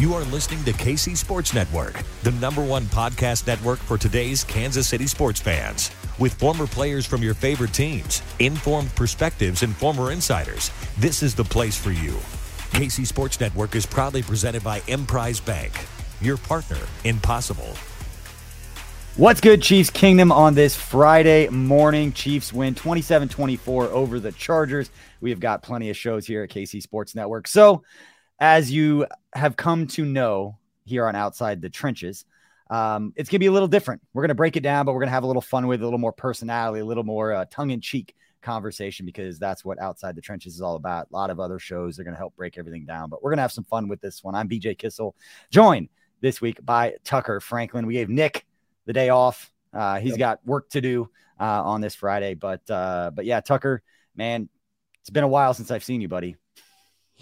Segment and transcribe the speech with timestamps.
[0.00, 4.88] You are listening to KC Sports Network, the number one podcast network for today's Kansas
[4.88, 5.90] City sports fans.
[6.18, 11.44] With former players from your favorite teams, informed perspectives, and former insiders, this is the
[11.44, 12.12] place for you.
[12.72, 15.70] KC Sports Network is proudly presented by Emprise Bank,
[16.22, 17.74] your partner in possible.
[19.16, 22.14] What's good, Chiefs Kingdom, on this Friday morning?
[22.14, 24.90] Chiefs win 27 24 over the Chargers.
[25.20, 27.46] We have got plenty of shows here at KC Sports Network.
[27.46, 27.82] So,
[28.40, 32.24] as you have come to know here on Outside the Trenches,
[32.70, 34.00] um, it's going to be a little different.
[34.14, 35.80] We're going to break it down, but we're going to have a little fun with
[35.80, 39.64] it, a little more personality, a little more uh, tongue in cheek conversation because that's
[39.64, 41.08] what Outside the Trenches is all about.
[41.10, 43.38] A lot of other shows are going to help break everything down, but we're going
[43.38, 44.34] to have some fun with this one.
[44.34, 45.14] I'm BJ Kissel,
[45.50, 45.88] joined
[46.20, 47.86] this week by Tucker Franklin.
[47.86, 48.46] We gave Nick
[48.86, 49.52] the day off.
[49.72, 53.82] Uh, he's got work to do uh, on this Friday, but uh, but yeah, Tucker,
[54.16, 54.48] man,
[55.00, 56.36] it's been a while since I've seen you, buddy.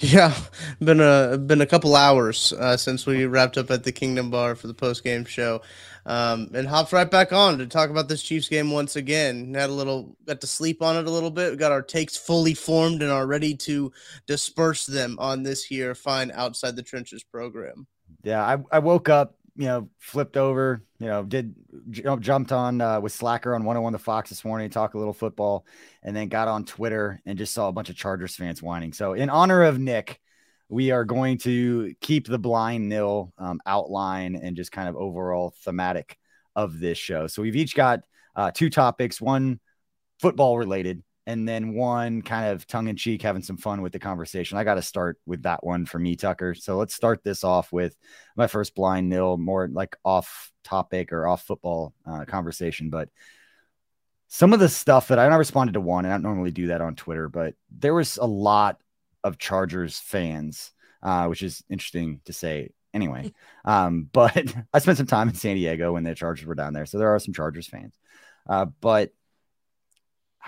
[0.00, 0.32] Yeah,
[0.78, 4.54] been a been a couple hours uh, since we wrapped up at the Kingdom Bar
[4.54, 5.60] for the post game show,
[6.06, 9.52] um, and hopped right back on to talk about this Chiefs game once again.
[9.54, 11.50] Had a little, got to sleep on it a little bit.
[11.50, 13.92] We got our takes fully formed and are ready to
[14.28, 17.88] disperse them on this here fine outside the trenches program.
[18.22, 21.52] Yeah, I, I woke up you know, flipped over, you know, did
[21.90, 25.66] jumped on uh, with Slacker on 101 The Fox this morning, talk a little football,
[26.04, 28.92] and then got on Twitter and just saw a bunch of Chargers fans whining.
[28.92, 30.20] So, in honor of Nick,
[30.68, 35.52] we are going to keep the blind nil um, outline and just kind of overall
[35.64, 36.16] thematic
[36.54, 37.26] of this show.
[37.26, 38.02] So, we've each got
[38.36, 39.58] uh, two topics, one
[40.20, 43.98] football related and then one kind of tongue in cheek, having some fun with the
[43.98, 44.56] conversation.
[44.56, 46.54] I got to start with that one for me, Tucker.
[46.54, 47.94] So let's start this off with
[48.34, 52.88] my first blind nil, more like off topic or off football uh, conversation.
[52.88, 53.10] But
[54.28, 56.68] some of the stuff that I, I responded to one, and I don't normally do
[56.68, 58.80] that on Twitter, but there was a lot
[59.22, 60.72] of Chargers fans,
[61.02, 63.34] uh, which is interesting to say anyway.
[63.66, 66.86] Um, but I spent some time in San Diego when the Chargers were down there.
[66.86, 67.92] So there are some Chargers fans.
[68.48, 69.12] Uh, but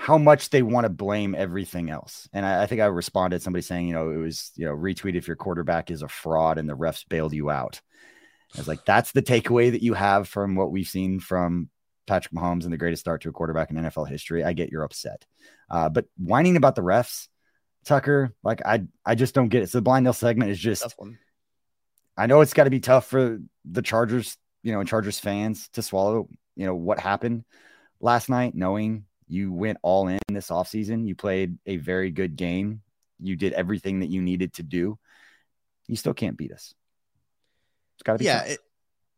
[0.01, 2.27] how much they want to blame everything else.
[2.33, 5.15] And I, I, think I responded somebody saying, you know, it was, you know, retweet
[5.15, 7.83] if your quarterback is a fraud and the refs bailed you out.
[8.55, 11.69] I was like, that's the takeaway that you have from what we've seen from
[12.07, 14.43] Patrick Mahomes and the greatest start to a quarterback in NFL history.
[14.43, 15.27] I get you're upset.
[15.71, 17.29] Uh, but whining about the refs,
[17.85, 19.69] Tucker, like I I just don't get it.
[19.69, 20.95] So the blind nil segment is just
[22.17, 25.69] I know it's got to be tough for the Chargers, you know, and Chargers fans
[25.75, 27.45] to swallow, you know, what happened
[28.01, 31.07] last night, knowing you went all in this offseason.
[31.07, 32.83] You played a very good game.
[33.21, 34.99] You did everything that you needed to do.
[35.87, 36.75] You still can't beat us.
[37.95, 38.25] It's got to be.
[38.25, 38.59] Yeah, it,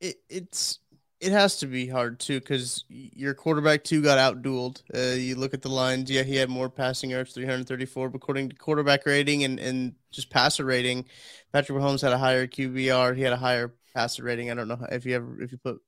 [0.00, 0.81] it, it's
[1.21, 4.83] it has to be hard too because your quarterback too got outdueled.
[4.95, 6.11] Uh, you look at the lines.
[6.11, 10.31] Yeah, he had more passing yards, 334, but according to quarterback rating and and just
[10.31, 11.06] passer rating,
[11.53, 13.17] Patrick Mahomes had a higher QBR.
[13.17, 14.50] He had a higher passer rating.
[14.50, 15.81] I don't know if you ever if you put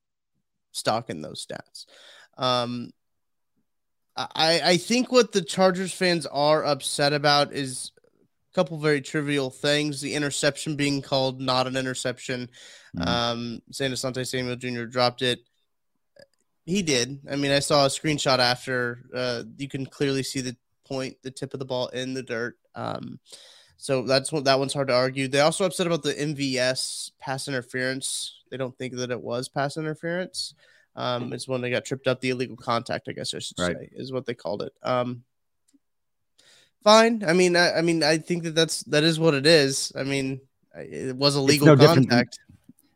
[0.73, 1.87] stock in those stats.
[2.38, 2.91] Um,
[4.16, 7.90] I, I think what the Chargers fans are upset about is
[8.52, 10.00] a couple very trivial things.
[10.00, 12.49] The interception being called not an interception.
[12.96, 13.08] Mm-hmm.
[13.08, 14.84] Um, saying Asante Samuel Jr.
[14.84, 15.40] dropped it.
[16.64, 17.20] He did.
[17.31, 19.05] I mean, I saw a screenshot after.
[19.12, 20.56] Uh, you can clearly see the
[20.87, 22.56] point, the tip of the ball in the dirt.
[22.75, 23.19] Um,
[23.76, 25.28] so that's what that one's hard to argue.
[25.28, 28.40] They also upset about the MVS pass interference.
[28.50, 30.55] They don't think that it was pass interference
[30.96, 32.20] um, is when they got tripped up.
[32.20, 33.76] The illegal contact, I guess I should right.
[33.76, 34.73] say, is what they called it.
[34.82, 35.25] Um,
[36.82, 37.25] fine.
[37.26, 39.93] I mean, I, I, mean, I think that that's that is what it is.
[39.96, 40.41] I mean,
[40.75, 42.38] it was illegal no contact.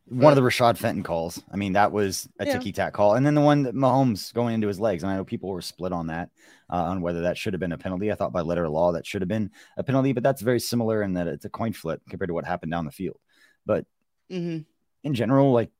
[0.06, 1.42] one of the Rashad Fenton calls.
[1.52, 2.52] I mean, that was a yeah.
[2.54, 3.14] ticky tack call.
[3.14, 5.02] And then the one that Mahomes going into his legs.
[5.02, 6.30] And I know people were split on that,
[6.70, 8.12] uh, on whether that should have been a penalty.
[8.12, 10.60] I thought by letter of law that should have been a penalty, but that's very
[10.60, 13.18] similar in that it's a coin flip compared to what happened down the field.
[13.66, 13.86] But
[14.30, 14.60] mm-hmm.
[15.04, 15.70] in general, like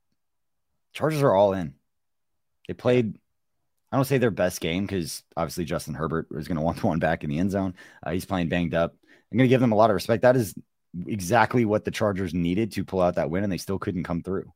[0.92, 1.74] Chargers are all in.
[2.68, 3.18] They played,
[3.90, 6.86] I don't say their best game because obviously Justin Herbert was going to want the
[6.86, 7.74] one back in the end zone.
[8.04, 8.94] Uh, he's playing banged up.
[9.32, 10.22] I'm going to give them a lot of respect.
[10.22, 10.54] That is
[11.06, 14.22] exactly what the Chargers needed to pull out that win, and they still couldn't come
[14.22, 14.52] through.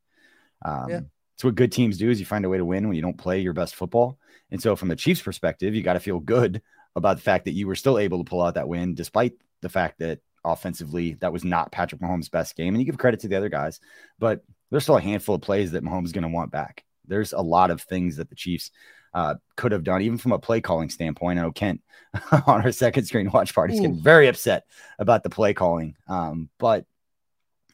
[0.64, 1.00] Um, yeah.
[1.34, 3.18] It's what good teams do is you find a way to win when you don't
[3.18, 4.18] play your best football.
[4.50, 6.62] And so, from the Chiefs' perspective, you got to feel good
[6.94, 9.68] about the fact that you were still able to pull out that win, despite the
[9.68, 12.74] fact that offensively that was not Patrick Mahomes' best game.
[12.74, 13.80] And you give credit to the other guys,
[14.18, 16.84] but there's still a handful of plays that Mahomes is going to want back.
[17.12, 18.70] There's a lot of things that the Chiefs
[19.14, 21.38] uh, could have done, even from a play calling standpoint.
[21.38, 21.82] I know Kent
[22.46, 24.64] on our second screen watch party is getting very upset
[24.98, 25.96] about the play calling.
[26.08, 26.86] Um, but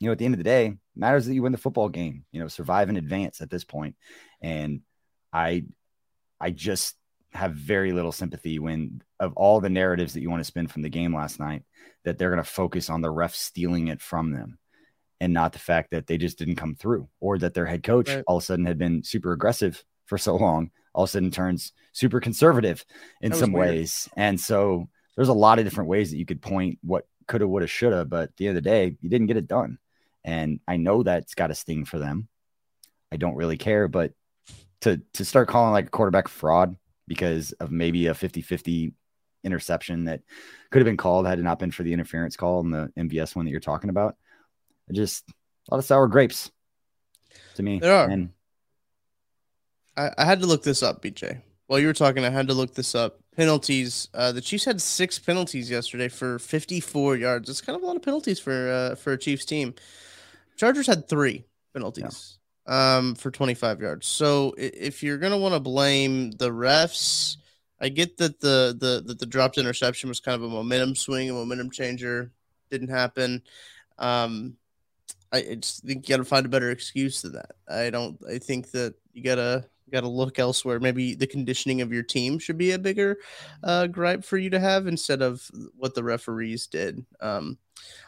[0.00, 2.24] you know, at the end of the day, matters that you win the football game.
[2.32, 3.94] You know, survive and advance at this point.
[4.40, 4.80] And
[5.32, 5.64] I,
[6.40, 6.96] I just
[7.32, 10.82] have very little sympathy when of all the narratives that you want to spin from
[10.82, 11.62] the game last night
[12.04, 14.58] that they're going to focus on the ref stealing it from them
[15.20, 18.08] and not the fact that they just didn't come through or that their head coach
[18.08, 18.24] right.
[18.26, 21.30] all of a sudden had been super aggressive for so long all of a sudden
[21.30, 22.84] turns super conservative
[23.20, 23.68] in some weird.
[23.68, 24.08] ways.
[24.16, 27.68] And so there's a lot of different ways that you could point what coulda, woulda,
[27.68, 29.78] shoulda, but at the end of the day, you didn't get it done.
[30.24, 32.26] And I know that's got a sting for them.
[33.12, 34.12] I don't really care, but
[34.80, 36.76] to to start calling like a quarterback fraud
[37.06, 38.92] because of maybe a 50-50
[39.44, 40.20] interception that
[40.70, 43.36] could have been called had it not been for the interference call and the MVS
[43.36, 44.16] one that you're talking about.
[44.92, 45.24] Just
[45.68, 46.50] a lot of sour grapes
[47.56, 47.78] to me.
[47.78, 48.08] There are.
[48.08, 48.30] And
[49.96, 51.42] I, I had to look this up, BJ.
[51.66, 53.20] While you were talking, I had to look this up.
[53.36, 54.08] Penalties.
[54.14, 57.50] Uh, the Chiefs had six penalties yesterday for 54 yards.
[57.50, 59.74] It's kind of a lot of penalties for uh, for a Chiefs team.
[60.56, 62.96] Chargers had three penalties yeah.
[62.96, 64.06] um, for 25 yards.
[64.06, 67.36] So if you're gonna want to blame the refs,
[67.80, 71.30] I get that the the that the dropped interception was kind of a momentum swing,
[71.30, 72.32] a momentum changer.
[72.70, 73.42] Didn't happen.
[73.98, 74.56] Um,
[75.32, 77.52] I just think you got to find a better excuse than that.
[77.68, 78.18] I don't.
[78.28, 80.80] I think that you gotta got to look elsewhere.
[80.80, 83.18] Maybe the conditioning of your team should be a bigger
[83.62, 87.04] uh, gripe for you to have instead of what the referees did.
[87.20, 87.58] Um,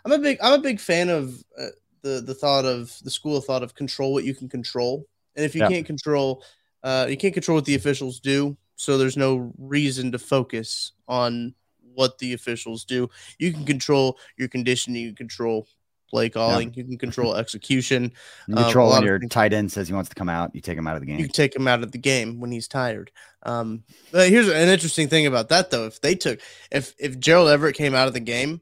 [0.04, 1.66] I'm a big I'm a big fan of uh,
[2.02, 5.06] the the thought of the school of thought of control what you can control,
[5.36, 5.68] and if you yeah.
[5.68, 6.42] can't control,
[6.82, 8.56] uh, you can't control what the officials do.
[8.76, 11.54] So there's no reason to focus on
[11.94, 13.10] what the officials do.
[13.38, 15.66] You can control your conditioning, you control
[16.10, 16.68] play calling.
[16.68, 16.78] Yeah.
[16.78, 18.12] You can control execution.
[18.48, 20.76] You um, control when your tight end says he wants to come out, you take
[20.76, 21.20] him out of the game.
[21.20, 23.12] You take him out of the game when he's tired.
[23.42, 25.86] Um, but here's an interesting thing about that though.
[25.86, 26.40] If they took
[26.70, 28.60] if if Gerald Everett came out of the game,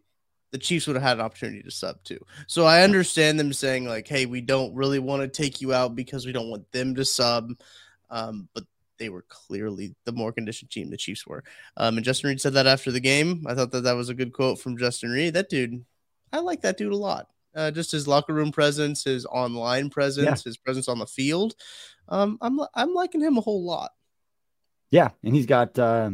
[0.53, 2.19] the Chiefs would have had an opportunity to sub too.
[2.47, 5.95] So I understand them saying like, "Hey, we don't really want to take you out
[5.95, 7.53] because we don't want them to sub,"
[8.11, 8.65] um, but
[8.99, 10.91] they were clearly the more conditioned team.
[10.91, 11.45] The Chiefs were,
[11.77, 13.45] um, and Justin Reid said that after the game.
[13.47, 15.35] I thought that that was a good quote from Justin Reid.
[15.35, 15.85] That dude,
[16.33, 17.29] I like that dude a lot
[17.59, 20.49] uh, just his locker room presence, his online presence, yeah.
[20.49, 21.55] his presence on the field.
[22.09, 23.91] Um, I'm I'm liking him a whole lot.
[24.91, 26.11] Yeah, and he's got uh,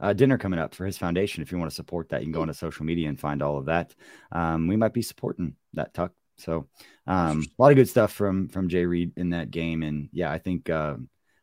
[0.00, 1.42] uh, dinner coming up for his foundation.
[1.42, 3.56] If you want to support that, you can go onto social media and find all
[3.56, 3.94] of that.
[4.32, 6.12] Um, we might be supporting that tuck.
[6.36, 6.68] So
[7.06, 10.30] um, a lot of good stuff from from Jay Reid in that game, and yeah,
[10.30, 10.96] I think uh,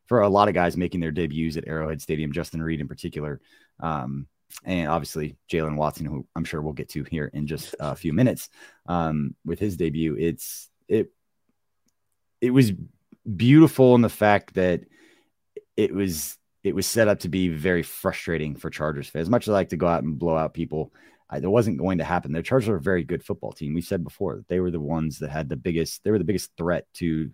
[0.05, 3.41] for a lot of guys making their debuts at Arrowhead Stadium, Justin Reid in particular,
[3.79, 4.27] um,
[4.63, 8.13] and obviously Jaylen Watson, who I'm sure we'll get to here in just a few
[8.13, 8.49] minutes,
[8.87, 10.15] um, with his debut.
[10.17, 11.11] It's it
[12.41, 12.71] it was
[13.35, 14.81] beautiful in the fact that
[15.75, 19.23] it was it was set up to be very frustrating for Chargers fans.
[19.23, 20.93] As much as I like to go out and blow out people,
[21.29, 22.31] I, it wasn't going to happen.
[22.31, 23.73] The Chargers are a very good football team.
[23.73, 26.03] We said before that they were the ones that had the biggest.
[26.03, 27.29] They were the biggest threat to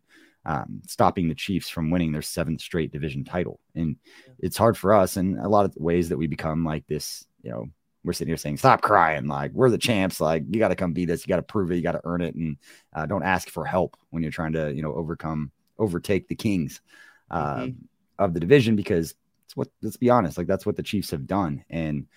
[0.45, 3.59] um, stopping the Chiefs from winning their seventh straight division title.
[3.75, 3.97] And
[4.39, 7.51] it's hard for us in a lot of ways that we become like this, you
[7.51, 7.67] know,
[8.03, 9.27] we're sitting here saying, stop crying.
[9.27, 10.19] Like, we're the champs.
[10.19, 11.23] Like, you got to come beat us.
[11.23, 11.75] You got to prove it.
[11.75, 12.33] You got to earn it.
[12.33, 12.57] And
[12.93, 16.81] uh, don't ask for help when you're trying to, you know, overcome, overtake the Kings
[17.29, 17.83] uh, mm-hmm.
[18.17, 19.13] of the division because
[19.45, 21.63] it's what, let's be honest, like, that's what the Chiefs have done.
[21.69, 22.07] And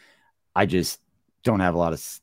[0.56, 1.00] I just
[1.42, 2.20] don't have a lot of,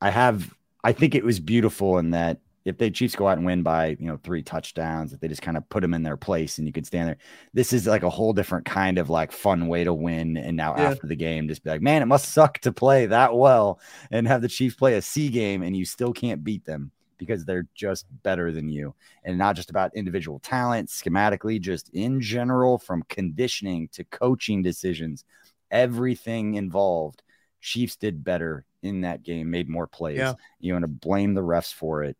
[0.00, 3.46] I have, I think it was beautiful in that if the Chiefs go out and
[3.46, 6.16] win by you know three touchdowns, if they just kind of put them in their
[6.16, 7.18] place and you could stand there,
[7.52, 10.36] this is like a whole different kind of like fun way to win.
[10.36, 10.90] And now yeah.
[10.90, 14.26] after the game, just be like, man, it must suck to play that well and
[14.28, 17.68] have the Chiefs play a C game and you still can't beat them because they're
[17.74, 18.94] just better than you.
[19.24, 25.24] And not just about individual talent, schematically, just in general, from conditioning to coaching decisions,
[25.70, 27.22] everything involved.
[27.60, 30.18] Chiefs did better in that game, made more plays.
[30.18, 30.34] Yeah.
[30.58, 32.16] You want to blame the refs for it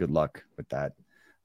[0.00, 0.94] good luck with that.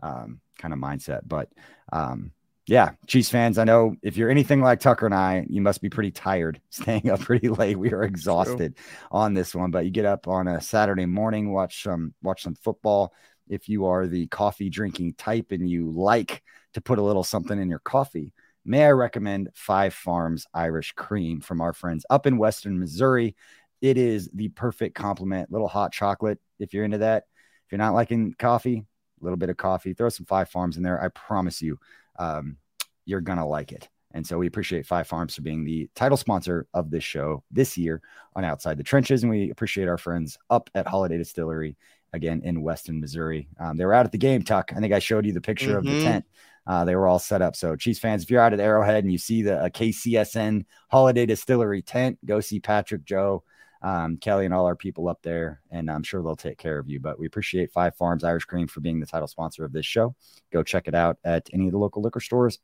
[0.01, 1.21] um, kind of mindset.
[1.25, 1.49] But
[1.91, 2.31] um,
[2.67, 5.89] yeah, Chiefs fans, I know if you're anything like Tucker and I, you must be
[5.89, 7.77] pretty tired staying up pretty late.
[7.77, 8.75] We are exhausted
[9.11, 12.55] on this one, but you get up on a Saturday morning, watch some watch some
[12.55, 13.13] football.
[13.47, 16.41] If you are the coffee drinking type and you like
[16.73, 18.33] to put a little something in your coffee,
[18.63, 23.35] may I recommend Five Farms Irish Cream from our friends up in Western Missouri.
[23.81, 27.25] It is the perfect complement, little hot chocolate if you're into that.
[27.65, 28.85] If you're not liking coffee,
[29.21, 31.01] a little bit of coffee, throw some Five Farms in there.
[31.01, 31.79] I promise you,
[32.17, 32.57] um,
[33.05, 33.89] you're going to like it.
[34.11, 37.77] And so we appreciate Five Farms for being the title sponsor of this show this
[37.77, 38.01] year
[38.35, 39.23] on Outside the Trenches.
[39.23, 41.75] And we appreciate our friends up at Holladay Distillery
[42.13, 43.49] again in Weston, Missouri.
[43.59, 44.71] Um, they were out at the game, Tuck.
[44.73, 45.77] I think I showed you the picture mm-hmm.
[45.77, 46.03] of the mm-hmm.
[46.03, 46.25] tent.
[46.65, 47.55] Uh, they were all set up.
[47.55, 51.81] So, Chiefs fans, if you're out at Arrowhead and you see the KCSN Holladay Distillery
[51.81, 53.43] tent, go see Patrick, Joe,
[53.85, 55.61] um, Kelly, and all our people up there.
[55.69, 56.99] And I'm sure they'll take care of you.
[56.99, 60.15] But we appreciate Five Farms Irish Cream for being the title sponsor of this show.
[60.51, 62.57] Go check it out at any of the local liquor stores.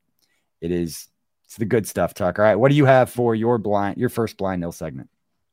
[0.61, 1.07] It is
[1.45, 2.39] it's the good stuff, Tuck.
[2.39, 5.09] All right, what do you have for your blind your first blind nil segment?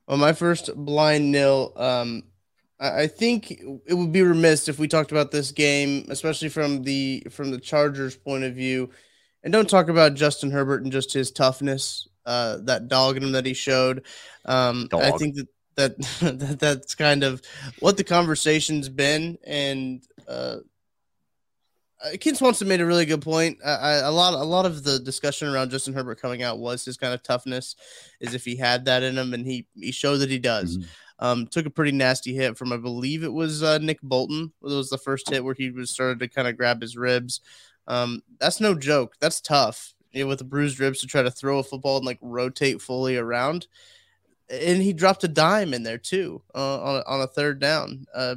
[0.07, 1.75] Well, my first blind nil.
[1.77, 2.23] Um,
[2.81, 7.27] I think it would be remiss if we talked about this game, especially from the
[7.31, 8.89] from the Chargers' point of view,
[9.43, 13.33] and don't talk about Justin Herbert and just his toughness, uh, that dog in him
[13.33, 14.07] that he showed.
[14.45, 15.49] Um, I think that,
[15.79, 17.41] that that that's kind of
[17.81, 20.59] what the conversation's been, and uh,
[22.05, 23.59] uh, Kent Swanson made a really good point.
[23.65, 26.85] Uh, I, a lot, a lot of the discussion around Justin Herbert coming out was
[26.85, 27.75] his kind of toughness,
[28.21, 30.79] is if he had that in him, and he he showed that he does.
[30.79, 30.89] Mm-hmm.
[31.21, 34.53] Um, took a pretty nasty hit from, I believe it was uh, Nick Bolton.
[34.63, 37.41] It was the first hit where he was started to kind of grab his ribs.
[37.89, 39.17] Um, that's no joke.
[39.19, 39.95] That's tough.
[40.13, 42.81] You know, with the bruised ribs to try to throw a football and like rotate
[42.81, 43.67] fully around.
[44.51, 48.07] And he dropped a dime in there too uh, on on a third down.
[48.15, 48.37] Uh,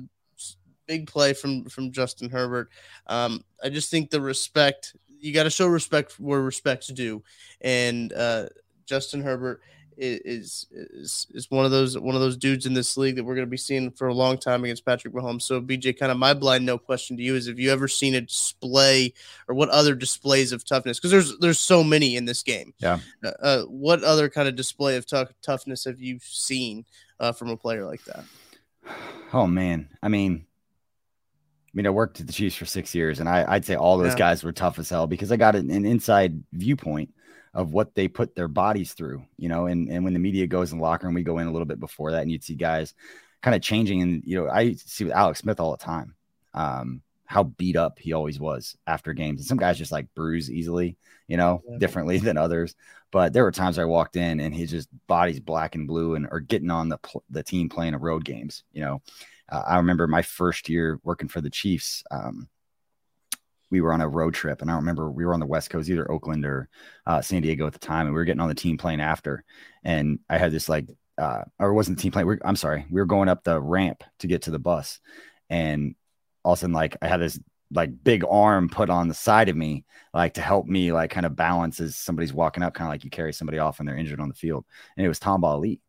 [0.91, 2.69] big play from from Justin Herbert.
[3.07, 7.23] Um, I just think the respect you got to show respect where respect's due,
[7.61, 8.47] and uh,
[8.85, 9.61] Justin Herbert
[10.01, 13.35] is, is is one of those one of those dudes in this league that we're
[13.35, 15.43] going to be seeing for a long time against Patrick Mahomes.
[15.43, 18.15] So BJ, kind of my blind no question to you is: Have you ever seen
[18.15, 19.13] a display
[19.47, 20.99] or what other displays of toughness?
[20.99, 22.73] Because there's there's so many in this game.
[22.79, 22.99] Yeah.
[23.23, 26.85] Uh, uh, what other kind of display of t- toughness have you seen
[27.19, 28.23] uh, from a player like that?
[29.33, 30.45] Oh man, I mean,
[31.71, 33.97] I mean, I worked at the Chiefs for six years, and I, would say all
[33.97, 34.17] those yeah.
[34.17, 37.13] guys were tough as hell because I got an, an, inside viewpoint
[37.53, 39.67] of what they put their bodies through, you know.
[39.67, 41.65] And and when the media goes in the locker room, we go in a little
[41.65, 42.93] bit before that, and you'd see guys
[43.41, 44.01] kind of changing.
[44.01, 46.15] And you know, I see with Alex Smith all the time,
[46.53, 49.39] um, how beat up he always was after games.
[49.39, 50.97] And some guys just like bruise easily,
[51.29, 51.77] you know, yeah.
[51.77, 52.75] differently than others.
[53.11, 56.27] But there were times I walked in and his just body's black and blue, and
[56.29, 56.99] or getting on the
[57.29, 59.01] the team playing a road games, you know
[59.51, 62.03] uh, I remember my first year working for the Chiefs.
[62.09, 62.47] Um,
[63.69, 65.89] we were on a road trip, and I remember we were on the West Coast,
[65.89, 66.69] either Oakland or
[67.05, 69.43] uh, San Diego at the time, and we were getting on the team plane after.
[69.83, 72.25] And I had this like, uh, or it wasn't the team plane.
[72.25, 74.99] We're, I'm sorry, we were going up the ramp to get to the bus,
[75.49, 75.95] and
[76.43, 77.39] all of a sudden, like, I had this
[77.73, 81.25] like big arm put on the side of me, like to help me like kind
[81.25, 83.95] of balance as somebody's walking up, kind of like you carry somebody off when they're
[83.95, 84.65] injured on the field.
[84.97, 85.79] And it was Tamba Hali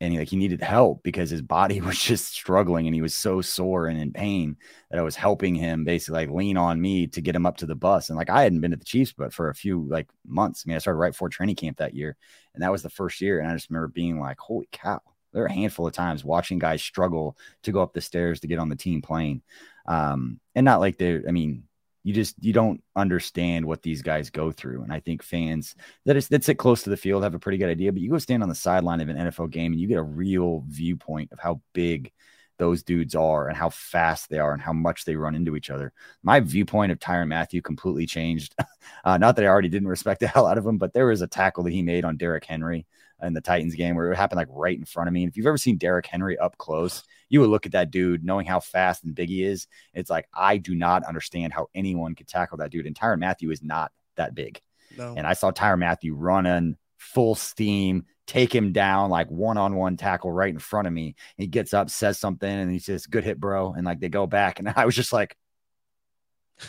[0.00, 3.14] and he like he needed help because his body was just struggling and he was
[3.14, 4.56] so sore and in pain
[4.90, 7.66] that I was helping him basically like lean on me to get him up to
[7.66, 8.08] the bus.
[8.08, 10.64] And like I hadn't been to the Chiefs but for a few like months.
[10.64, 12.16] I mean, I started right before training camp that year,
[12.54, 13.40] and that was the first year.
[13.40, 15.00] And I just remember being like, "Holy cow!"
[15.32, 18.46] There are a handful of times watching guys struggle to go up the stairs to
[18.46, 19.42] get on the team plane,
[19.86, 21.24] um, and not like they're.
[21.28, 21.64] I mean,
[22.04, 24.82] you just you don't understand what these guys go through.
[24.82, 27.58] And i think fans that is that sit close to the field have a pretty
[27.58, 29.88] good idea but you go stand on the sideline of an nfl game and you
[29.88, 32.12] get a real viewpoint of how big
[32.58, 35.70] those dudes are and how fast they are and how much they run into each
[35.70, 35.92] other.
[36.22, 38.54] My viewpoint of Tyrann Mathieu completely changed.
[39.02, 41.22] Uh, not that i already didn't respect the hell out of him but there was
[41.22, 42.86] a tackle that he made on Derrick henry
[43.22, 45.22] in the Titans game where it happened like right in front of me.
[45.22, 48.24] And if you've ever seen Derrick Henry up close, you would look at that dude
[48.24, 49.66] knowing how fast and big he is.
[49.94, 52.86] It's like, I do not understand how anyone could tackle that dude.
[52.86, 54.60] And Tyrann Mathieu is not that big.
[54.96, 55.14] No.
[55.16, 59.96] And I saw Tyrann Mathieu running full steam, take him down like one on one
[59.96, 61.14] tackle right in front of me.
[61.36, 63.72] He gets up, says something, and he says, Good hit, bro.
[63.72, 64.58] And like they go back.
[64.58, 65.36] And I was just like,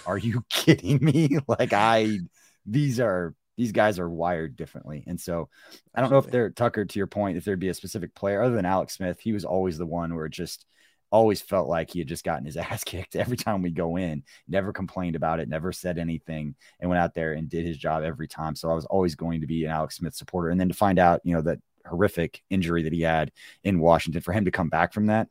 [0.06, 1.38] Are you kidding me?
[1.48, 2.20] like, I,
[2.66, 5.04] these are these guys are wired differently.
[5.08, 5.50] And so
[5.94, 8.42] I don't know if they're Tucker, to your point, if there'd be a specific player
[8.42, 10.66] other than Alex Smith, he was always the one where it just
[11.12, 14.24] always felt like he had just gotten his ass kicked every time we go in,
[14.48, 18.04] never complained about it, never said anything, and went out there and did his job
[18.04, 18.56] every time.
[18.56, 20.50] So I was always going to be an Alex Smith supporter.
[20.50, 23.32] And then to find out, you know, that horrific injury that he had
[23.64, 25.30] in Washington, for him to come back from that,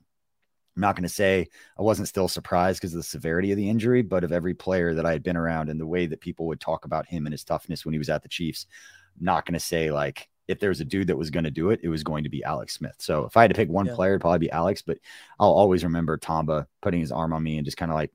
[0.76, 1.46] I'm not going to say
[1.78, 4.94] I wasn't still surprised because of the severity of the injury, but of every player
[4.94, 7.32] that I had been around and the way that people would talk about him and
[7.32, 8.66] his toughness when he was at the Chiefs,
[9.18, 11.50] I'm not going to say like if there was a dude that was going to
[11.50, 12.96] do it, it was going to be Alex Smith.
[12.98, 13.94] So if I had to pick one yeah.
[13.94, 14.98] player, it'd probably be Alex, but
[15.38, 18.12] I'll always remember Tamba putting his arm on me and just kind of like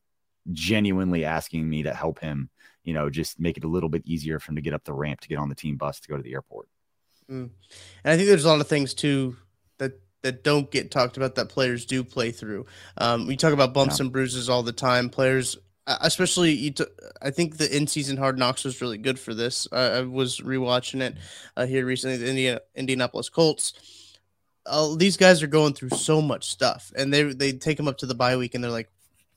[0.52, 2.50] genuinely asking me to help him,
[2.84, 4.94] you know, just make it a little bit easier for him to get up the
[4.94, 6.68] ramp to get on the team bus to go to the airport.
[7.30, 7.50] Mm.
[8.04, 9.36] And I think there's a lot of things too
[9.78, 12.66] that that don't get talked about that players do play through.
[12.98, 14.06] Um, we talk about bumps yeah.
[14.06, 15.10] and bruises all the time.
[15.10, 15.58] Players,
[15.88, 16.86] especially, you t-
[17.22, 19.68] I think the in-season Hard Knocks was really good for this.
[19.72, 21.16] I was rewatching it
[21.56, 22.18] uh, here recently.
[22.18, 23.74] The Indiana, Indianapolis Colts.
[24.66, 27.98] Uh, these guys are going through so much stuff, and they they take them up
[28.00, 28.90] to the bye week, and they're like,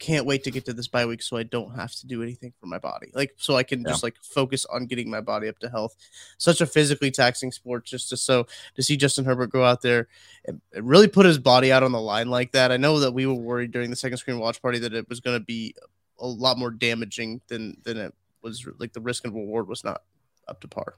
[0.02, 2.52] can't wait to get to this bye week so I don't have to do anything
[2.58, 3.12] for my body.
[3.14, 3.90] Like so I can yeah.
[3.90, 5.94] just like focus on getting my body up to health.
[6.38, 10.08] Such a physically taxing sport just to so to see Justin Herbert go out there
[10.44, 12.72] and, and really put his body out on the line like that.
[12.72, 15.20] I know that we were worried during the second screen watch party that it was
[15.20, 15.74] going to be
[16.18, 20.02] a lot more damaging than than it was like the risk and reward was not
[20.48, 20.96] up to par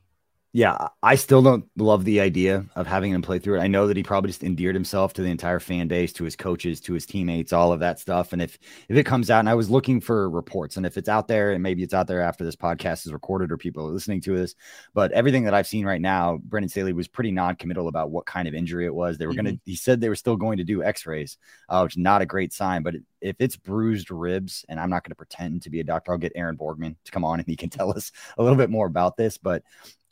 [0.56, 3.62] yeah, I still don't love the idea of having him play through it.
[3.62, 6.36] I know that he probably just endeared himself to the entire fan base, to his
[6.36, 8.32] coaches, to his teammates, all of that stuff.
[8.32, 8.56] And if
[8.88, 11.50] if it comes out, and I was looking for reports, and if it's out there,
[11.50, 14.36] and maybe it's out there after this podcast is recorded or people are listening to
[14.36, 14.54] this,
[14.94, 18.46] but everything that I've seen right now, Brandon Staley was pretty non-committal about what kind
[18.46, 19.18] of injury it was.
[19.18, 19.46] They were mm-hmm.
[19.46, 19.60] going to.
[19.64, 21.36] He said they were still going to do X-rays,
[21.68, 22.84] uh, which is not a great sign.
[22.84, 26.12] But if it's bruised ribs, and I'm not going to pretend to be a doctor,
[26.12, 28.70] I'll get Aaron Borgman to come on and he can tell us a little bit
[28.70, 29.64] more about this, but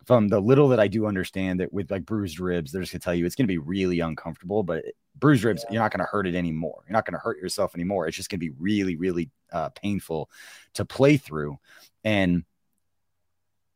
[0.05, 3.01] from the little that I do understand that with like bruised ribs, they're just gonna
[3.01, 4.63] tell you it's gonna be really uncomfortable.
[4.63, 4.85] But
[5.17, 5.75] bruised ribs, yeah.
[5.75, 6.83] you're not gonna hurt it anymore.
[6.87, 8.07] You're not gonna hurt yourself anymore.
[8.07, 10.31] It's just gonna be really, really uh, painful
[10.75, 11.59] to play through.
[12.05, 12.45] And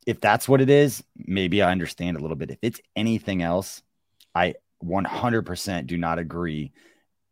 [0.07, 2.51] if that's what it is, maybe I understand a little bit.
[2.51, 3.83] If it's anything else,
[4.35, 4.55] I
[4.85, 6.73] 100% do not agree.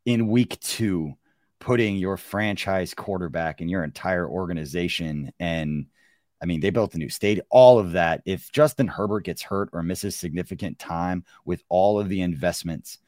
[0.06, 1.14] In week two,
[1.60, 5.86] putting your franchise quarterback and your entire organization and
[6.44, 8.20] I mean, they built a new stadium, all of that.
[8.26, 12.98] If Justin Herbert gets hurt or misses significant time with all of the investments,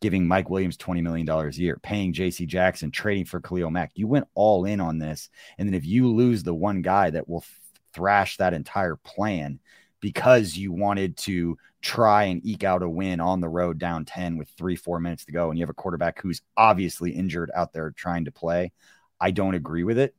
[0.00, 4.08] giving Mike Williams $20 million a year, paying JC Jackson, trading for Khalil Mack, you
[4.08, 5.28] went all in on this.
[5.58, 7.44] And then if you lose the one guy that will
[7.92, 9.60] thrash that entire plan
[10.00, 14.38] because you wanted to try and eke out a win on the road down 10
[14.38, 17.74] with three, four minutes to go, and you have a quarterback who's obviously injured out
[17.74, 18.72] there trying to play,
[19.20, 20.14] I don't agree with it.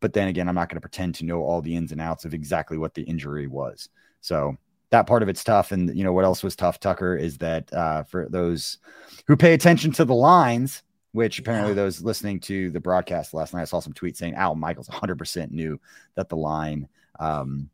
[0.00, 2.24] But then again, I'm not going to pretend to know all the ins and outs
[2.24, 3.88] of exactly what the injury was.
[4.20, 4.56] So
[4.90, 5.72] that part of it's tough.
[5.72, 8.78] And you know what else was tough, Tucker, is that uh, for those
[9.26, 10.82] who pay attention to the lines,
[11.12, 11.76] which apparently yeah.
[11.76, 15.50] those listening to the broadcast last night, I saw some tweets saying Al Michaels 100%
[15.50, 15.80] knew
[16.14, 16.88] that the line.
[17.18, 17.70] Um,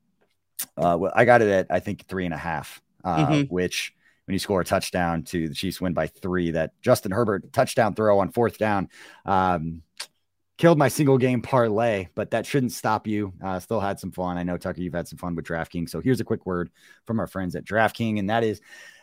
[0.76, 3.52] uh, well, I got it at I think three and a half, uh, mm-hmm.
[3.52, 3.94] which
[4.26, 7.94] when you score a touchdown to the Chiefs win by three, that Justin Herbert touchdown
[7.94, 8.88] throw on fourth down.
[9.26, 9.82] Um,
[10.62, 13.32] killed my single game parlay, but that shouldn't stop you.
[13.42, 14.36] Uh, still had some fun.
[14.36, 15.90] I know Tucker, you've had some fun with DraftKings.
[15.90, 16.70] So here's a quick word
[17.04, 18.60] from our friends at DraftKings, and that is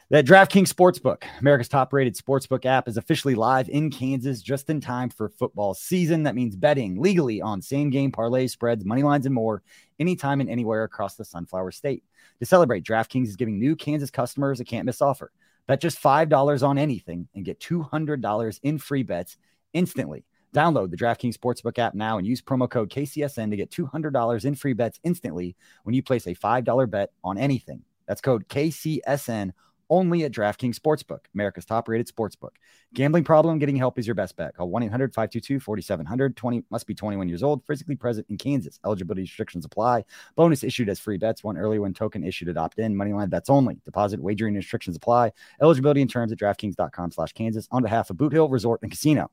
[0.09, 4.79] that DraftKings Sportsbook, America's top rated sportsbook app, is officially live in Kansas just in
[4.79, 6.23] time for football season.
[6.23, 9.61] That means betting legally on same game parlays, spreads, money lines, and more
[9.99, 12.05] anytime and anywhere across the Sunflower State.
[12.39, 15.29] To celebrate, DraftKings is giving new Kansas customers a can't miss offer.
[15.67, 19.35] Bet just $5 on anything and get $200 in free bets
[19.73, 20.23] instantly.
[20.53, 24.55] Download the DraftKings Sportsbook app now and use promo code KCSN to get $200 in
[24.55, 27.83] free bets instantly when you place a $5 bet on anything.
[28.07, 29.51] That's code KCSN
[29.89, 32.51] only at DraftKings Sportsbook, America's top rated sportsbook.
[32.93, 34.55] Gambling problem, getting help is your best bet.
[34.55, 36.35] Call 1 800 522 4700.
[36.35, 38.79] 20 must be 21 years old, physically present in Kansas.
[38.85, 40.05] Eligibility restrictions apply.
[40.35, 41.43] Bonus issued as free bets.
[41.43, 42.95] One early win token issued at opt in.
[42.95, 43.79] Moneyline bets only.
[43.85, 45.31] Deposit wagering restrictions apply.
[45.61, 49.31] Eligibility and terms at DraftKings.com slash Kansas on behalf of Boot Hill Resort and Casino.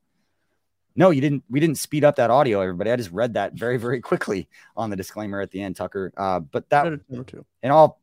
[0.96, 1.44] No, you didn't.
[1.50, 2.90] We didn't speed up that audio, everybody.
[2.90, 6.12] I just read that very, very quickly on the disclaimer at the end, Tucker.
[6.16, 6.86] Uh, but that,
[7.62, 8.00] in all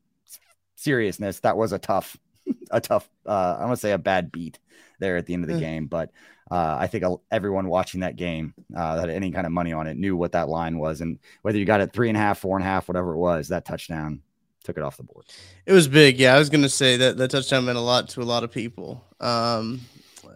[0.75, 2.15] seriousness, that was a tough,
[2.71, 3.09] a tough.
[3.25, 4.59] Uh, I want to say a bad beat
[4.99, 6.11] there at the end of the game, but
[6.51, 9.87] uh, I think everyone watching that game uh, that had any kind of money on
[9.87, 12.39] it knew what that line was, and whether you got it three and a half,
[12.39, 14.21] four and a half, whatever it was, that touchdown
[14.63, 15.25] took it off the board.
[15.65, 16.35] It was big, yeah.
[16.35, 18.51] I was going to say that that touchdown meant a lot to a lot of
[18.51, 19.81] people, um,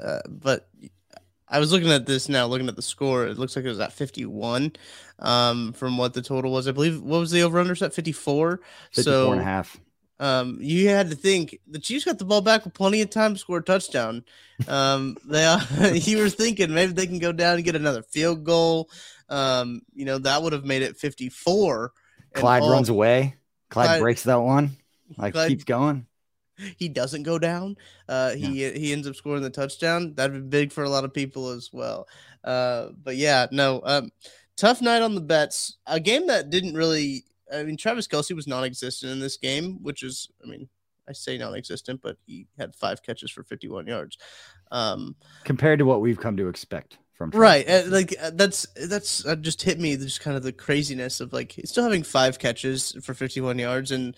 [0.02, 0.68] uh, but
[1.50, 3.26] I was looking at this now, looking at the score.
[3.26, 4.74] It looks like it was at 51
[5.20, 6.68] um, from what the total was.
[6.68, 7.94] I believe, what was the over under set?
[7.94, 8.60] 54?
[8.92, 9.80] 54 so, and a half.
[10.20, 13.34] Um, you had to think the Chiefs got the ball back with plenty of time
[13.34, 14.26] to score a touchdown.
[14.68, 15.60] Um, they, uh,
[15.94, 18.90] you were thinking maybe they can go down and get another field goal.
[19.30, 21.94] Um, you know, that would have made it 54.
[22.34, 23.36] Clyde all, runs away.
[23.70, 24.72] Clyde, Clyde, breaks that one,
[25.18, 26.07] like Clyde, keeps going.
[26.78, 27.76] He doesn't go down.
[28.08, 28.72] Uh, he yeah.
[28.72, 30.14] he ends up scoring the touchdown.
[30.16, 32.08] That'd be big for a lot of people as well.
[32.44, 34.12] Uh, but yeah, no, um,
[34.56, 35.78] tough night on the bets.
[35.86, 37.26] A game that didn't really.
[37.54, 40.68] I mean, Travis Kelce was non-existent in this game, which is, I mean,
[41.08, 44.18] I say non-existent, but he had five catches for 51 yards.
[44.70, 45.16] Um,
[45.46, 49.26] compared to what we've come to expect from Travis right, uh, like uh, that's that's
[49.26, 49.96] uh, just hit me.
[49.96, 54.16] Just kind of the craziness of like still having five catches for 51 yards and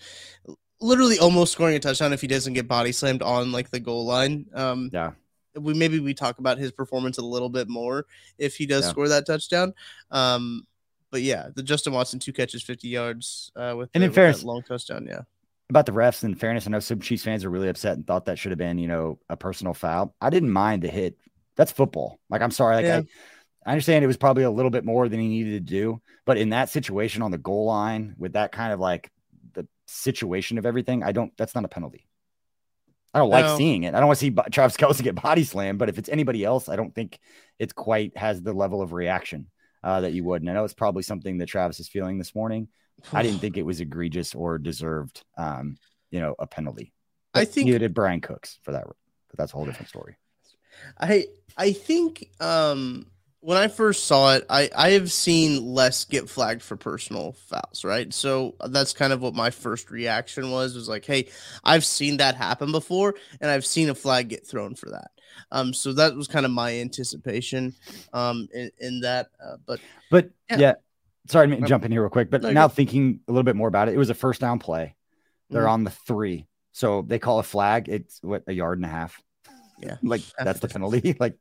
[0.80, 4.06] literally almost scoring a touchdown if he doesn't get body slammed on like the goal
[4.06, 4.46] line.
[4.54, 5.12] Um, yeah.
[5.56, 8.06] We maybe we talk about his performance a little bit more
[8.38, 8.90] if he does yeah.
[8.90, 9.74] score that touchdown.
[10.10, 10.66] Um,
[11.10, 14.44] but yeah, the Justin Watson two catches, fifty yards uh, with and the, in fairness,
[14.44, 15.06] long touchdown.
[15.08, 15.22] Yeah.
[15.68, 18.24] About the refs, in fairness, I know some Chiefs fans are really upset and thought
[18.26, 20.14] that should have been, you know, a personal foul.
[20.20, 21.16] I didn't mind the hit.
[21.56, 22.18] That's football.
[22.28, 22.76] Like, I'm sorry.
[22.76, 23.02] Like, yeah.
[23.66, 26.00] I, I understand it was probably a little bit more than he needed to do,
[26.24, 29.10] but in that situation on the goal line with that kind of like
[29.90, 31.32] situation of everything, I don't.
[31.36, 32.06] That's not a penalty.
[33.12, 33.94] I don't like seeing it.
[33.94, 36.68] I don't want to see Travis Kelce get body slammed, but if it's anybody else,
[36.68, 37.18] I don't think
[37.58, 39.48] it's quite has the level of reaction
[39.82, 40.42] uh, that you would.
[40.42, 42.68] And I know it's probably something that Travis is feeling this morning.
[43.12, 45.76] I didn't think it was egregious or deserved, um,
[46.10, 46.92] you know, a penalty.
[47.32, 48.96] But I think you did Brian Cooks for that, but
[49.36, 50.16] that's a whole different story.
[50.98, 51.26] I
[51.56, 53.06] I think um,
[53.40, 57.84] when I first saw it, I, I have seen less get flagged for personal fouls,
[57.84, 58.12] right?
[58.12, 61.28] So that's kind of what my first reaction was was like, hey,
[61.64, 65.10] I've seen that happen before, and I've seen a flag get thrown for that.
[65.50, 67.74] Um, so that was kind of my anticipation
[68.12, 69.28] um in, in that.
[69.42, 70.58] Uh, but but yeah.
[70.58, 70.74] yeah.
[71.28, 73.68] sorry to jump in here real quick, but no, now thinking a little bit more
[73.68, 74.96] about it, it was a first down play.
[75.48, 75.70] They're mm-hmm.
[75.70, 77.88] on the three, so they call a flag.
[77.88, 79.20] It's what a yard and a half.
[79.78, 81.16] Yeah, like that's the penalty.
[81.20, 81.38] like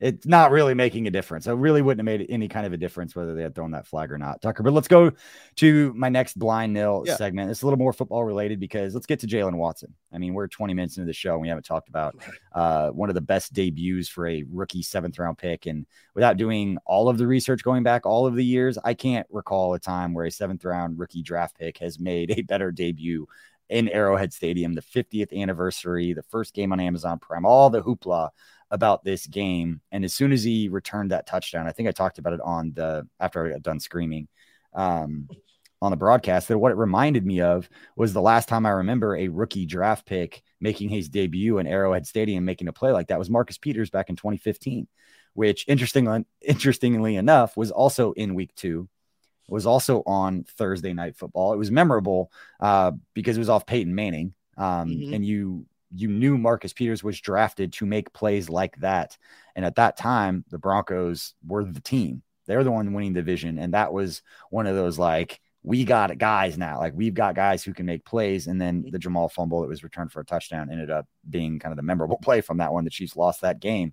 [0.00, 1.46] it's not really making a difference.
[1.46, 3.86] It really wouldn't have made any kind of a difference whether they had thrown that
[3.86, 4.62] flag or not, Tucker.
[4.62, 5.10] But let's go
[5.56, 7.16] to my next blind nil yeah.
[7.16, 7.50] segment.
[7.50, 9.92] It's a little more football related because let's get to Jaylen Watson.
[10.12, 12.14] I mean, we're 20 minutes into the show and we haven't talked about
[12.52, 15.66] uh, one of the best debuts for a rookie seventh round pick.
[15.66, 15.84] And
[16.14, 19.74] without doing all of the research going back all of the years, I can't recall
[19.74, 23.26] a time where a seventh round rookie draft pick has made a better debut
[23.68, 28.30] in Arrowhead Stadium, the 50th anniversary, the first game on Amazon Prime, all the hoopla
[28.70, 29.80] about this game.
[29.92, 32.72] And as soon as he returned that touchdown, I think I talked about it on
[32.74, 34.28] the after I got done screaming
[34.74, 35.28] um,
[35.80, 36.48] on the broadcast.
[36.48, 40.06] That what it reminded me of was the last time I remember a rookie draft
[40.06, 43.90] pick making his debut in Arrowhead Stadium, making a play like that was Marcus Peters
[43.90, 44.86] back in 2015,
[45.34, 48.88] which interestingly, interestingly enough was also in week two.
[49.50, 51.54] Was also on Thursday night football.
[51.54, 55.14] It was memorable uh, because it was off Peyton Manning, um, mm-hmm.
[55.14, 59.16] and you you knew Marcus Peters was drafted to make plays like that.
[59.56, 62.22] And at that time, the Broncos were the team.
[62.46, 63.58] They're the one winning the division.
[63.58, 66.78] And that was one of those like, we got guys now.
[66.78, 68.46] Like we've got guys who can make plays.
[68.46, 71.72] And then the Jamaal fumble that was returned for a touchdown ended up being kind
[71.72, 72.84] of the memorable play from that one.
[72.84, 73.92] The Chiefs lost that game.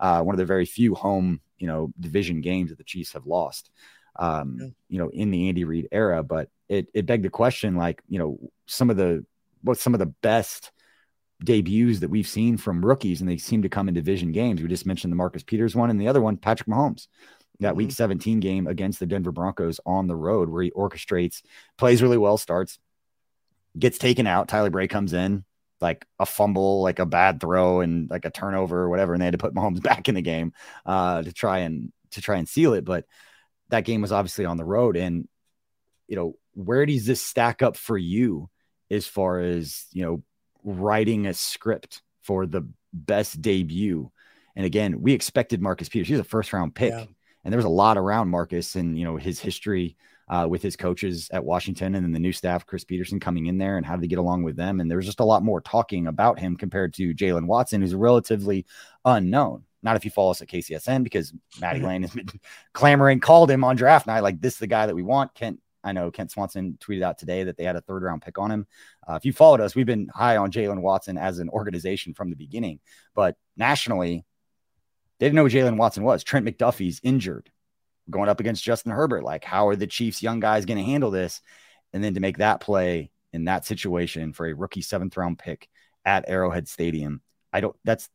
[0.00, 3.26] Uh, one of the very few home, you know, division games that the Chiefs have
[3.26, 3.70] lost.
[4.16, 8.00] Um, you know, in the Andy Reid era, but it it begged the question, like,
[8.08, 9.24] you know, some of the
[9.62, 10.70] what some of the best
[11.42, 14.62] debuts that we've seen from rookies, and they seem to come in division games.
[14.62, 17.08] We just mentioned the Marcus Peters one, and the other one, Patrick Mahomes.
[17.60, 17.78] That mm-hmm.
[17.78, 21.42] week 17 game against the Denver Broncos on the road, where he orchestrates,
[21.78, 22.78] plays really well, starts,
[23.78, 24.48] gets taken out.
[24.48, 25.44] Tyler Bray comes in,
[25.80, 29.26] like a fumble, like a bad throw, and like a turnover or whatever, and they
[29.26, 30.52] had to put Mahomes back in the game
[30.86, 32.84] uh, to try and to try and seal it.
[32.84, 33.04] But
[33.68, 35.28] that game was obviously on the road, and
[36.08, 38.48] you know where does this stack up for you
[38.90, 40.22] as far as you know
[40.64, 44.10] writing a script for the best debut.
[44.56, 46.08] And again, we expected Marcus Peters.
[46.08, 46.92] He was a first round pick.
[46.92, 47.04] Yeah.
[47.44, 49.96] And there was a lot around Marcus and, you know, his history
[50.28, 53.58] uh, with his coaches at Washington and then the new staff, Chris Petersen coming in
[53.58, 54.80] there and how did he get along with them.
[54.80, 57.94] And there was just a lot more talking about him compared to Jaylen Watson, who's
[57.94, 58.64] relatively
[59.04, 59.64] unknown.
[59.82, 61.88] Not if you follow us at KCSN because Maddie mm-hmm.
[61.88, 62.28] Lane has been
[62.72, 64.20] clamoring, called him on draft night.
[64.20, 65.34] Like, this is the guy that we want.
[65.34, 68.38] Kent I know Kent Swanson tweeted out today that they had a third round pick
[68.38, 68.66] on him.
[69.08, 72.30] Uh, if you followed us, we've been high on Jaylen Watson as an organization from
[72.30, 72.80] the beginning,
[73.14, 74.24] but nationally,
[75.18, 76.24] they didn't know who Jaylen Watson was.
[76.24, 77.50] Trent McDuffie's injured,
[78.10, 79.22] going up against Justin Herbert.
[79.22, 81.40] Like, how are the Chiefs' young guys going to handle this?
[81.92, 85.68] And then to make that play in that situation for a rookie seventh round pick
[86.04, 87.20] at Arrowhead Stadium,
[87.52, 87.76] I don't.
[87.84, 88.08] That's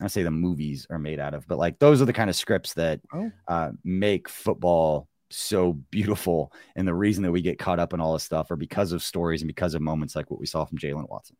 [0.00, 2.36] I say the movies are made out of, but like those are the kind of
[2.36, 3.30] scripts that oh.
[3.46, 6.52] uh, make football so beautiful.
[6.76, 9.02] And the reason that we get caught up in all this stuff are because of
[9.02, 11.36] stories and because of moments like what we saw from Jaylen Watson.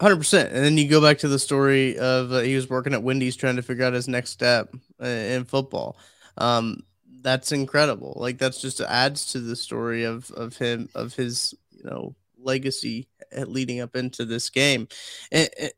[0.00, 0.46] 100%.
[0.46, 3.36] And then you go back to the story of uh, he was working at Wendy's
[3.36, 5.98] trying to figure out his next step uh, in football.
[6.38, 6.82] Um,
[7.20, 8.14] that's incredible.
[8.16, 13.06] Like that's just adds to the story of of him of his, you know, legacy
[13.46, 14.88] leading up into this game.
[15.30, 15.72] And, and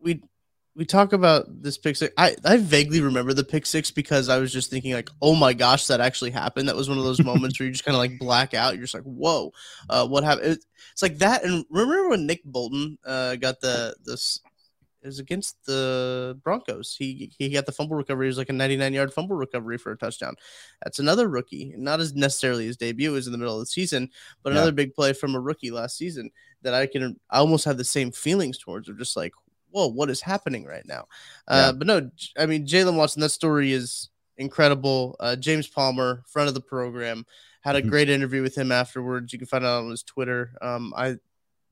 [0.00, 0.22] we
[0.76, 2.12] we talk about this pick six.
[2.18, 5.54] I, I vaguely remember the pick six because I was just thinking like, oh my
[5.54, 6.68] gosh, that actually happened.
[6.68, 8.74] That was one of those moments where you just kind of like black out.
[8.74, 9.52] You're just like, whoa,
[9.88, 10.58] uh, what happened?
[10.92, 11.44] It's like that.
[11.44, 14.40] And remember when Nick Bolton uh, got the this
[15.02, 16.96] it was against the Broncos.
[16.98, 18.26] He he got the fumble recovery.
[18.26, 20.34] It was like a 99 yard fumble recovery for a touchdown.
[20.82, 24.10] That's another rookie, not as necessarily his debut was in the middle of the season,
[24.42, 24.58] but yeah.
[24.58, 26.30] another big play from a rookie last season
[26.62, 28.88] that I can I almost have the same feelings towards.
[28.88, 29.32] Of just like,
[29.76, 31.06] whoa, what is happening right now?
[31.46, 34.08] Uh, But no, I mean, Jaylen Watson, that story is
[34.38, 35.16] incredible.
[35.20, 37.26] Uh, James Palmer, front of the program,
[37.60, 37.90] had a mm-hmm.
[37.90, 39.34] great interview with him afterwards.
[39.34, 40.56] You can find it on his Twitter.
[40.62, 41.16] Um, I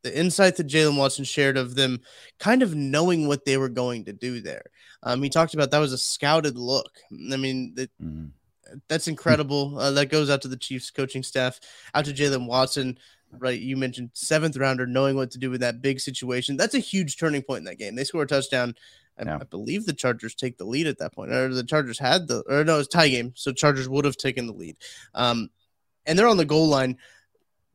[0.02, 1.98] the insight that Jaylen Watson shared of them
[2.38, 4.64] kind of knowing what they were going to do there.
[5.02, 6.98] Um, he talked about that was a scouted look.
[7.10, 8.26] I mean, that, mm-hmm.
[8.86, 9.78] that's incredible.
[9.78, 11.58] Uh, that goes out to the Chiefs coaching staff,
[11.94, 12.98] out to Jaylen Watson
[13.38, 13.58] right?
[13.58, 16.56] You mentioned seventh rounder, knowing what to do with that big situation.
[16.56, 17.94] That's a huge turning point in that game.
[17.94, 18.74] They score a touchdown.
[19.18, 19.38] I, yeah.
[19.40, 22.42] I believe the Chargers take the lead at that point, or the Chargers had the,
[22.48, 24.76] or no, it's tie game, so Chargers would have taken the lead.
[25.14, 25.50] Um,
[26.06, 26.98] and they're on the goal line.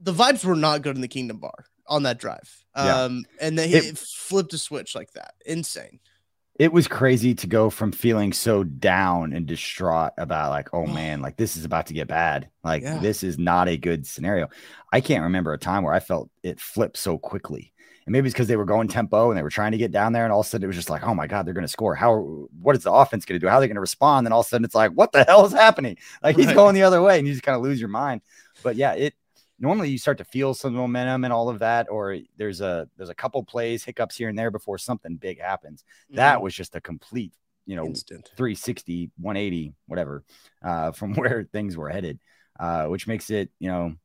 [0.02, 2.66] The vibes were not good in the Kingdom Bar on that drive.
[2.76, 3.48] Um, yeah.
[3.48, 5.34] and then it, flipped a switch like that.
[5.46, 6.00] Insane
[6.60, 11.22] it was crazy to go from feeling so down and distraught about like oh man
[11.22, 12.50] like this is about to get bad.
[12.64, 13.00] Like yeah.
[13.00, 14.50] this is not a good scenario.
[14.92, 17.72] I can't remember a time where i felt it flip so quickly.
[18.06, 20.14] And maybe it's because they were going tempo and they were trying to get down
[20.14, 21.66] there and all of a sudden it was just like oh my god they're going
[21.66, 21.96] to score.
[21.96, 23.50] How what is the offense going to do?
[23.50, 24.28] How are they going to respond?
[24.28, 25.98] And all of a sudden it's like what the hell is happening?
[26.22, 26.56] Like he's right.
[26.56, 28.22] going the other way and you just kind of lose your mind.
[28.64, 29.14] But yeah it
[29.60, 33.10] normally you start to feel some momentum and all of that, or there's a there's
[33.10, 35.84] a couple plays, hiccups here and there before something big happens.
[36.06, 36.18] Mm-hmm.
[36.18, 37.34] That was just a complete,
[37.66, 38.30] you know, Instant.
[38.36, 40.24] 360, 180, whatever,
[40.64, 42.20] uh, from where things were headed,
[42.60, 43.96] uh, which makes it, you know,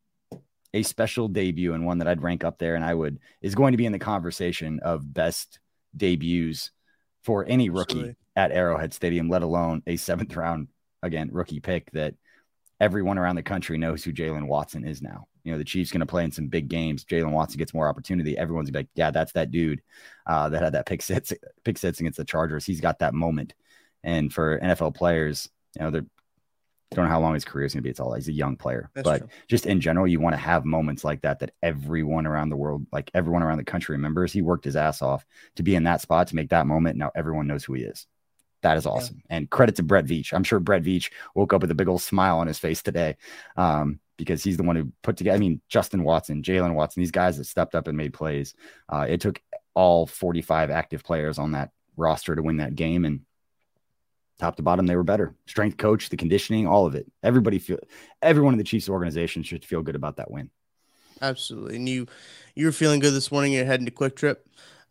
[0.73, 3.73] a special debut and one that I'd rank up there and I would is going
[3.73, 5.61] to be in the conversation of best
[5.97, 6.73] debuts
[7.23, 8.17] for any rookie Absolutely.
[8.35, 10.69] at Arrowhead Stadium, let alone a seventh round
[11.03, 12.14] again rookie pick that
[12.81, 16.01] everyone around the country knows who Jaylen Watson is now you know the Chiefs going
[16.01, 17.05] to play in some big games.
[17.05, 18.37] Jaylen Watson gets more opportunity.
[18.37, 19.83] Everyone's gonna be like, yeah, that's that dude
[20.27, 21.33] uh, that had that pick six
[21.65, 22.65] pick six against the Chargers.
[22.65, 23.55] He's got that moment.
[24.03, 26.07] And for NFL players, you know, they're
[26.95, 27.91] don't know how long his career is going to be.
[27.91, 29.29] It's all he's a young player, That's but true.
[29.49, 32.87] just in general, you want to have moments like that that everyone around the world,
[32.93, 34.33] like everyone around the country, remembers.
[34.33, 35.27] He worked his ass off
[35.57, 36.97] to be in that spot to make that moment.
[36.97, 38.07] Now everyone knows who he is.
[38.63, 39.37] That is awesome, yeah.
[39.37, 40.33] and credit to Brett Veach.
[40.33, 43.17] I'm sure Brett Veach woke up with a big old smile on his face today,
[43.59, 45.37] um, because he's the one who put together.
[45.37, 48.55] I mean, Justin Watson, Jaylen Watson, these guys that stepped up and made plays.
[48.88, 49.40] Uh, it took
[49.74, 53.20] all 45 active players on that roster to win that game, and
[54.38, 55.35] top to bottom, they were better.
[55.46, 57.11] Strength coach, the conditioning, all of it.
[57.22, 57.79] Everybody feel,
[58.22, 60.50] everyone in the Chiefs organization should feel good about that win.
[61.22, 62.07] Absolutely, and you,
[62.55, 63.53] you were feeling good this morning.
[63.53, 64.37] You're heading to QuikTrip.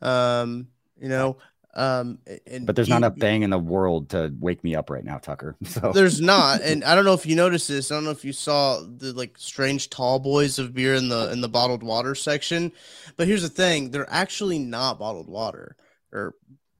[0.01, 0.67] Um,
[0.99, 1.37] you know,
[1.75, 5.03] um, and but there's not a thing in the world to wake me up right
[5.03, 5.55] now, Tucker.
[5.65, 7.91] So there's not, and I don't know if you noticed this.
[7.91, 11.31] I don't know if you saw the like strange tall boys of beer in the
[11.31, 12.71] in the bottled water section,
[13.17, 15.75] but here's the thing: they're actually not bottled water
[16.11, 16.35] or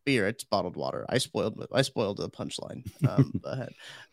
[0.05, 0.27] beer.
[0.27, 1.05] It's bottled water.
[1.09, 1.65] I spoiled.
[1.71, 2.83] I spoiled the punchline.
[3.07, 3.41] Um,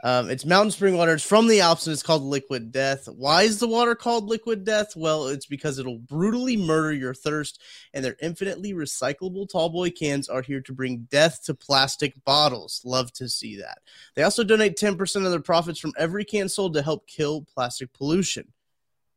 [0.04, 1.14] um, it's mountain spring water.
[1.14, 3.08] It's from the Alps and it's called Liquid Death.
[3.08, 4.96] Why is the water called Liquid Death?
[4.96, 7.60] Well, it's because it'll brutally murder your thirst,
[7.94, 12.80] and their infinitely recyclable tallboy cans are here to bring death to plastic bottles.
[12.84, 13.78] Love to see that.
[14.14, 17.92] They also donate 10% of their profits from every can sold to help kill plastic
[17.92, 18.52] pollution.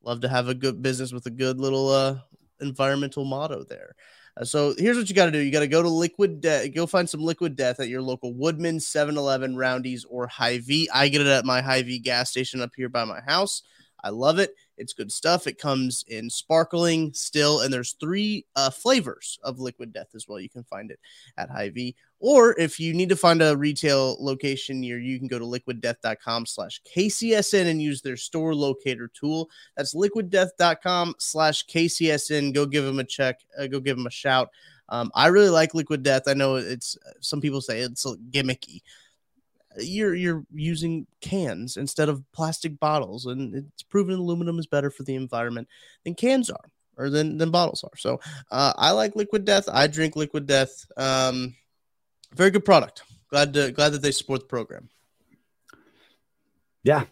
[0.01, 2.17] Love to have a good business with a good little uh,
[2.59, 3.95] environmental motto there.
[4.35, 6.73] Uh, so here's what you got to do: you got to go to Liquid Death,
[6.73, 10.89] go find some Liquid Death at your local Woodman, 7-Eleven, Roundy's, or Hy-Vee.
[10.93, 13.61] I get it at my Hy-Vee gas station up here by my house.
[14.03, 14.55] I love it.
[14.77, 15.47] It's good stuff.
[15.47, 20.39] It comes in sparkling, still, and there's three uh, flavors of Liquid Death as well.
[20.39, 20.99] You can find it
[21.37, 21.95] at Hy-Vee.
[22.19, 26.45] Or if you need to find a retail location near you, can go to liquiddeath.com
[26.45, 29.49] slash KCSN and use their store locator tool.
[29.77, 32.53] That's liquiddeath.com slash KCSN.
[32.53, 33.41] Go give them a check.
[33.57, 34.49] Uh, go give them a shout.
[34.89, 36.23] Um, I really like Liquid Death.
[36.27, 38.81] I know it's some people say it's gimmicky
[39.77, 45.03] you're you're using cans instead of plastic bottles and it's proven aluminum is better for
[45.03, 45.67] the environment
[46.03, 47.97] than cans are or than than bottles are.
[47.97, 48.19] So
[48.51, 49.67] uh, i like liquid death.
[49.71, 50.85] I drink liquid death.
[50.97, 51.55] Um,
[52.33, 53.03] very good product.
[53.29, 54.89] Glad to glad that they support the program.
[56.83, 57.05] Yeah.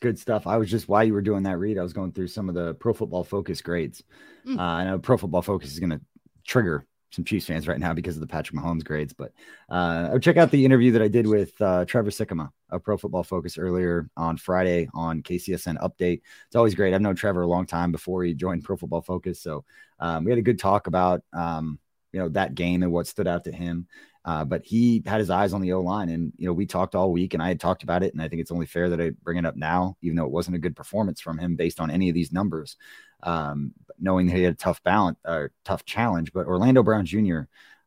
[0.00, 0.46] Good stuff.
[0.46, 2.54] I was just while you were doing that read i was going through some of
[2.54, 4.02] the pro football focus grades.
[4.46, 4.58] Mm.
[4.58, 6.00] uh, i know pro football focus is going to
[6.44, 9.12] trigger some Chiefs fans right now because of the Patrick Mahomes grades.
[9.12, 9.32] But
[9.68, 13.24] uh, check out the interview that I did with uh, Trevor Sikkema of Pro Football
[13.24, 16.20] Focus earlier on Friday on KCSN Update.
[16.46, 16.94] It's always great.
[16.94, 19.64] I've known Trevor a long time before he joined Pro Football Focus, so
[20.00, 21.78] um, we had a good talk about um,
[22.12, 23.86] you know that game and what stood out to him.
[24.24, 26.94] Uh, but he had his eyes on the O line, and you know we talked
[26.94, 29.00] all week, and I had talked about it, and I think it's only fair that
[29.00, 31.80] I bring it up now, even though it wasn't a good performance from him based
[31.80, 32.76] on any of these numbers.
[33.22, 37.40] Um, knowing that he had a tough balance or tough challenge, but Orlando Brown Jr.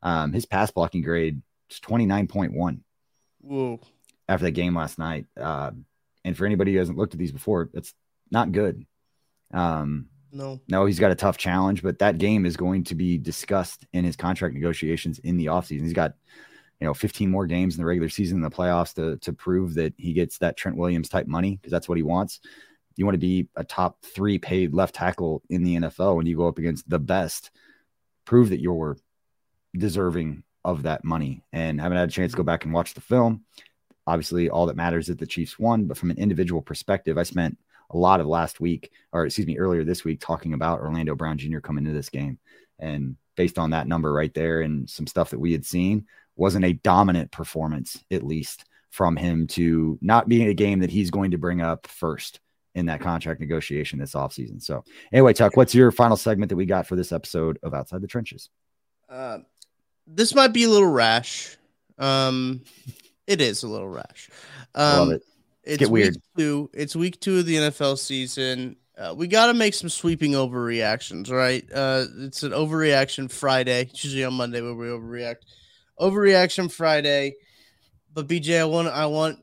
[0.03, 2.83] Um, his pass blocking grade is twenty nine point one.
[3.41, 3.79] Whoa!
[4.27, 5.71] After that game last night, uh,
[6.23, 7.93] and for anybody who hasn't looked at these before, it's
[8.31, 8.85] not good.
[9.53, 10.61] Um, no.
[10.67, 14.05] No, he's got a tough challenge, but that game is going to be discussed in
[14.05, 15.81] his contract negotiations in the offseason.
[15.81, 16.13] He's got,
[16.79, 19.73] you know, 15 more games in the regular season in the playoffs to to prove
[19.75, 22.39] that he gets that Trent Williams type money because that's what he wants.
[23.01, 26.37] You want to be a top three paid left tackle in the NFL when you
[26.37, 27.51] go up against the best.
[28.25, 28.97] Prove that you're
[29.75, 31.43] deserving of that money.
[31.51, 33.43] And haven't had a chance to go back and watch the film.
[34.05, 37.57] Obviously, all that matters is the Chiefs won, but from an individual perspective, I spent–
[37.91, 41.37] a lot of last week, or excuse me, earlier this week, talking about Orlando Brown
[41.37, 41.59] Jr.
[41.59, 42.39] coming into this game.
[42.79, 46.65] And based on that number right there and some stuff that we had seen, wasn't
[46.65, 51.31] a dominant performance, at least from him to not being a game that he's going
[51.31, 52.39] to bring up first
[52.75, 54.61] in that contract negotiation this offseason.
[54.61, 58.01] So, anyway, Tuck, what's your final segment that we got for this episode of Outside
[58.01, 58.49] the Trenches?
[59.09, 59.39] Uh,
[60.07, 61.57] this might be a little rash.
[61.97, 62.61] Um,
[63.27, 64.29] it is a little rash.
[64.73, 65.23] Um, Love it.
[65.63, 66.15] It's Get weird.
[66.15, 66.69] week two.
[66.73, 68.77] It's week two of the NFL season.
[68.97, 71.63] Uh, we got to make some sweeping overreactions, right?
[71.73, 73.81] Uh, it's an overreaction Friday.
[73.81, 75.37] It's usually on Monday where we overreact.
[75.99, 77.35] Overreaction Friday.
[78.13, 79.39] But BJ, I want, I want,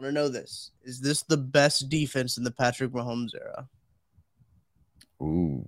[0.00, 3.68] want to know this: Is this the best defense in the Patrick Mahomes era?
[5.22, 5.66] Ooh.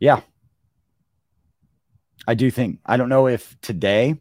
[0.00, 0.20] Yeah,
[2.26, 4.20] I do think I don't know if today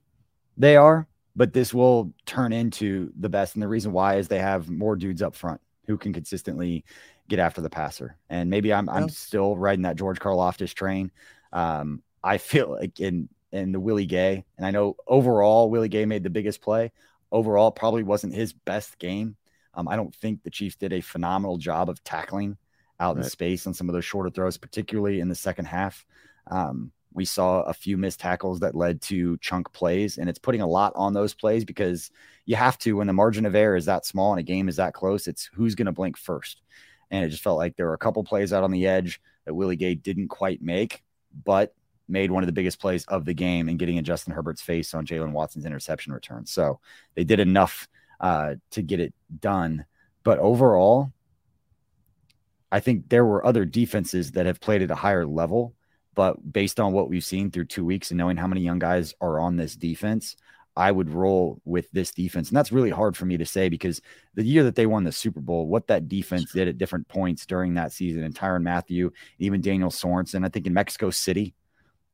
[0.57, 3.55] they are, but this will turn into the best.
[3.55, 6.83] And the reason why is they have more dudes up front who can consistently
[7.29, 8.17] get after the passer.
[8.29, 11.11] And maybe I'm I'm still riding that George Karlaftis train.
[11.53, 16.05] Um, I feel like in in the Willie Gay, and I know overall Willie Gay
[16.05, 16.91] made the biggest play.
[17.31, 19.35] Overall, probably wasn't his best game.
[19.73, 22.57] Um, I don't think the Chiefs did a phenomenal job of tackling
[22.99, 23.25] out right.
[23.25, 26.05] in space on some of those shorter throws, particularly in the second half.
[26.49, 30.61] Um, we saw a few missed tackles that led to chunk plays, and it's putting
[30.61, 32.11] a lot on those plays because
[32.45, 34.75] you have to when the margin of error is that small and a game is
[34.75, 35.27] that close.
[35.27, 36.61] It's who's going to blink first,
[37.09, 39.53] and it just felt like there were a couple plays out on the edge that
[39.53, 41.03] Willie Gay didn't quite make,
[41.43, 41.73] but
[42.07, 44.93] made one of the biggest plays of the game and getting in Justin Herbert's face
[44.93, 46.45] on Jaylen Watson's interception return.
[46.45, 46.79] So
[47.15, 47.87] they did enough
[48.19, 49.85] uh, to get it done,
[50.23, 51.11] but overall.
[52.69, 55.73] I think there were other defenses that have played at a higher level
[56.17, 59.13] but based on what we've seen through two weeks and knowing how many young guys
[59.21, 60.35] are on this defense,
[60.75, 62.49] I would roll with this defense.
[62.49, 64.01] And that's really hard for me to say because
[64.33, 67.45] the year that they won the Super Bowl, what that defense did at different points
[67.45, 71.53] during that season, and Tyrann Mathieu, even Daniel Sorensen, I think in Mexico City,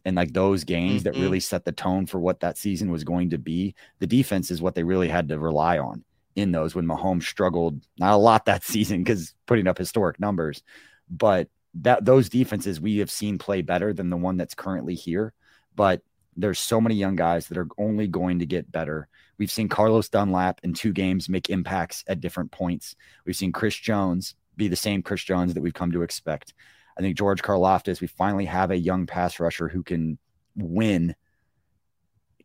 [0.06, 1.14] and like those games mm-hmm.
[1.14, 4.52] that really set the tone for what that season was going to be, the defense
[4.52, 6.04] is what they really had to rely on
[6.36, 10.64] in those when Mahomes struggled, not a lot that season because putting up historic numbers,
[11.10, 15.34] but that those defenses we have seen play better than the one that's currently here.
[15.76, 16.02] But
[16.36, 19.08] there's so many young guys that are only going to get better.
[19.38, 22.96] We've seen Carlos Dunlap in two games make impacts at different points.
[23.26, 26.54] We've seen Chris Jones be the same Chris Jones that we've come to expect.
[26.98, 30.18] I think George Karlaftis, we finally have a young pass rusher who can
[30.56, 31.16] win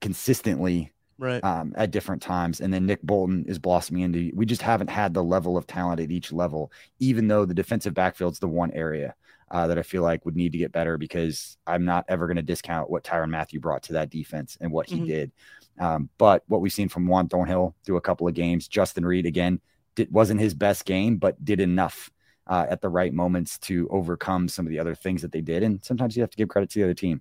[0.01, 1.43] consistently right.
[1.45, 2.61] um, at different times.
[2.61, 6.01] And then nick bolton is blossoming into we just haven't had the level of talent
[6.01, 9.15] at each level even though the defensive backfield's the one area
[9.51, 12.37] uh, that i feel like would need to get better because i'm not ever going
[12.37, 15.07] to discount what tyrann Mathieu brought to that defense and what he mm-hmm.
[15.07, 15.33] did.
[15.81, 19.27] Um, but what we've seen from juan thornhill through a couple of games justin Reid
[19.27, 19.61] again
[19.95, 22.11] did, wasn't his best game but did enough
[22.49, 25.63] uh, at the right moments to overcome some of the other things that they did
[25.63, 27.21] and sometimes you have to give credit to the other team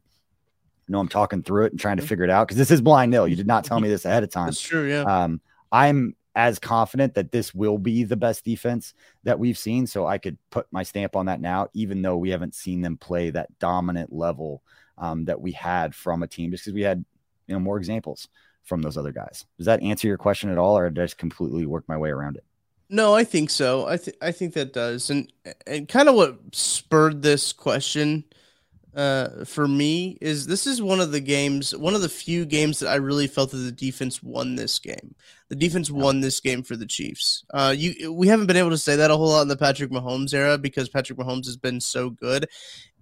[0.88, 2.80] I know I'm talking through it and trying to figure it out because this is
[2.80, 3.28] blind nil.
[3.28, 4.48] You did not tell me this ahead of time.
[4.48, 4.90] That's true.
[4.90, 5.02] Yeah.
[5.02, 9.88] Um, I'm as confident that this will be the best defense that we've seen.
[9.88, 12.96] So I could put my stamp on that now, even though we haven't seen them
[12.96, 14.62] play that dominant level
[15.00, 17.04] um, that we had from a team, just because we had
[17.48, 18.30] you know more examples
[18.64, 19.46] from those other guys.
[19.58, 22.10] Does that answer your question at all, or did I just completely work my way
[22.10, 22.46] around it?
[22.90, 23.86] No, I think so.
[23.86, 25.32] I think I think that does, and
[25.66, 28.24] and kind of what spurred this question
[28.96, 32.80] uh, for me is this is one of the games, one of the few games
[32.80, 35.16] that I really felt that the defense won this game.
[35.50, 37.44] The defense won this game for the Chiefs.
[37.54, 39.92] Uh, you we haven't been able to say that a whole lot in the Patrick
[39.92, 42.48] Mahomes era because Patrick Mahomes has been so good,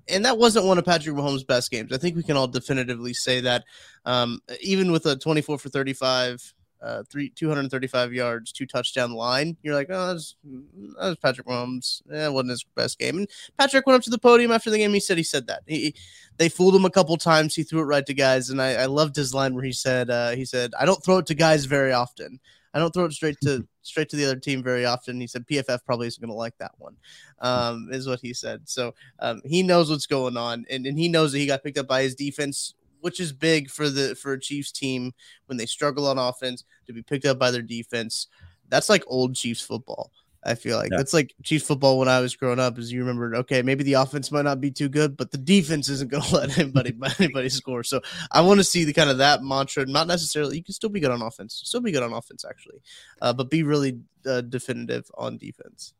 [0.09, 1.93] and that wasn't one of Patrick Mahomes' best games.
[1.93, 3.63] I think we can all definitively say that.
[4.05, 6.53] Um, even with a 24 for 35,
[6.85, 9.57] uh, three 235 yards, two touchdown line.
[9.63, 12.03] You're like, oh, that was Patrick Mahomes.
[12.11, 13.17] Yeah, wasn't his best game.
[13.17, 14.93] And Patrick went up to the podium after the game.
[14.93, 15.95] He said he said that he,
[16.37, 17.55] they fooled him a couple times.
[17.55, 20.11] He threw it right to guys, and I, I loved his line where he said,
[20.11, 22.39] uh, he said, I don't throw it to guys very often.
[22.75, 25.19] I don't throw it straight to straight to the other team very often.
[25.19, 26.97] He said PFF probably isn't going to like that one,
[27.39, 28.67] um, is what he said.
[28.67, 31.77] So um, he knows what's going on, and, and he knows that he got picked
[31.77, 32.75] up by his defense
[33.05, 35.13] which is big for the for a Chiefs team
[35.45, 38.25] when they struggle on offense to be picked up by their defense.
[38.67, 40.11] That's like old Chiefs football.
[40.43, 40.97] I feel like yeah.
[40.97, 42.79] that's like Chiefs football when I was growing up.
[42.79, 45.87] Is you remember, okay, maybe the offense might not be too good, but the defense
[45.87, 47.83] isn't going to let anybody anybody score.
[47.83, 48.01] So
[48.31, 49.85] I want to see the kind of that mantra.
[49.85, 52.81] Not necessarily you can still be good on offense, still be good on offense actually,
[53.21, 55.93] uh, but be really uh, definitive on defense.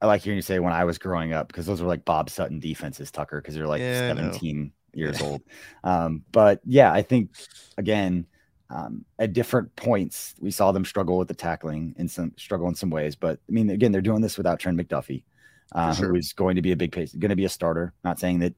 [0.00, 2.30] I like hearing you say when I was growing up because those were like Bob
[2.30, 5.42] Sutton defenses, Tucker, because they're like yeah, 17 years old.
[5.84, 7.30] Um, but yeah, I think
[7.76, 8.26] again,
[8.70, 12.74] um, at different points, we saw them struggle with the tackling and some struggle in
[12.74, 13.14] some ways.
[13.14, 15.22] But I mean, again, they're doing this without Trent McDuffie,
[15.72, 16.08] uh, sure.
[16.08, 17.92] who is going to be a big pace, going to be a starter.
[18.02, 18.54] Not saying that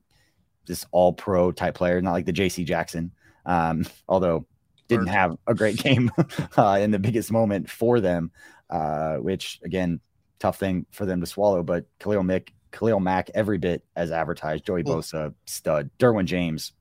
[0.66, 3.12] this all pro type player, not like the JC Jackson,
[3.44, 4.46] um, although
[4.88, 6.10] didn't have a great game
[6.56, 8.30] uh, in the biggest moment for them,
[8.70, 10.00] uh, which again,
[10.38, 11.62] tough thing for them to swallow.
[11.62, 14.64] But Khalil Mack Khalil Mack every bit as advertised.
[14.64, 15.90] Joey Bosa stud.
[15.98, 16.72] Derwin James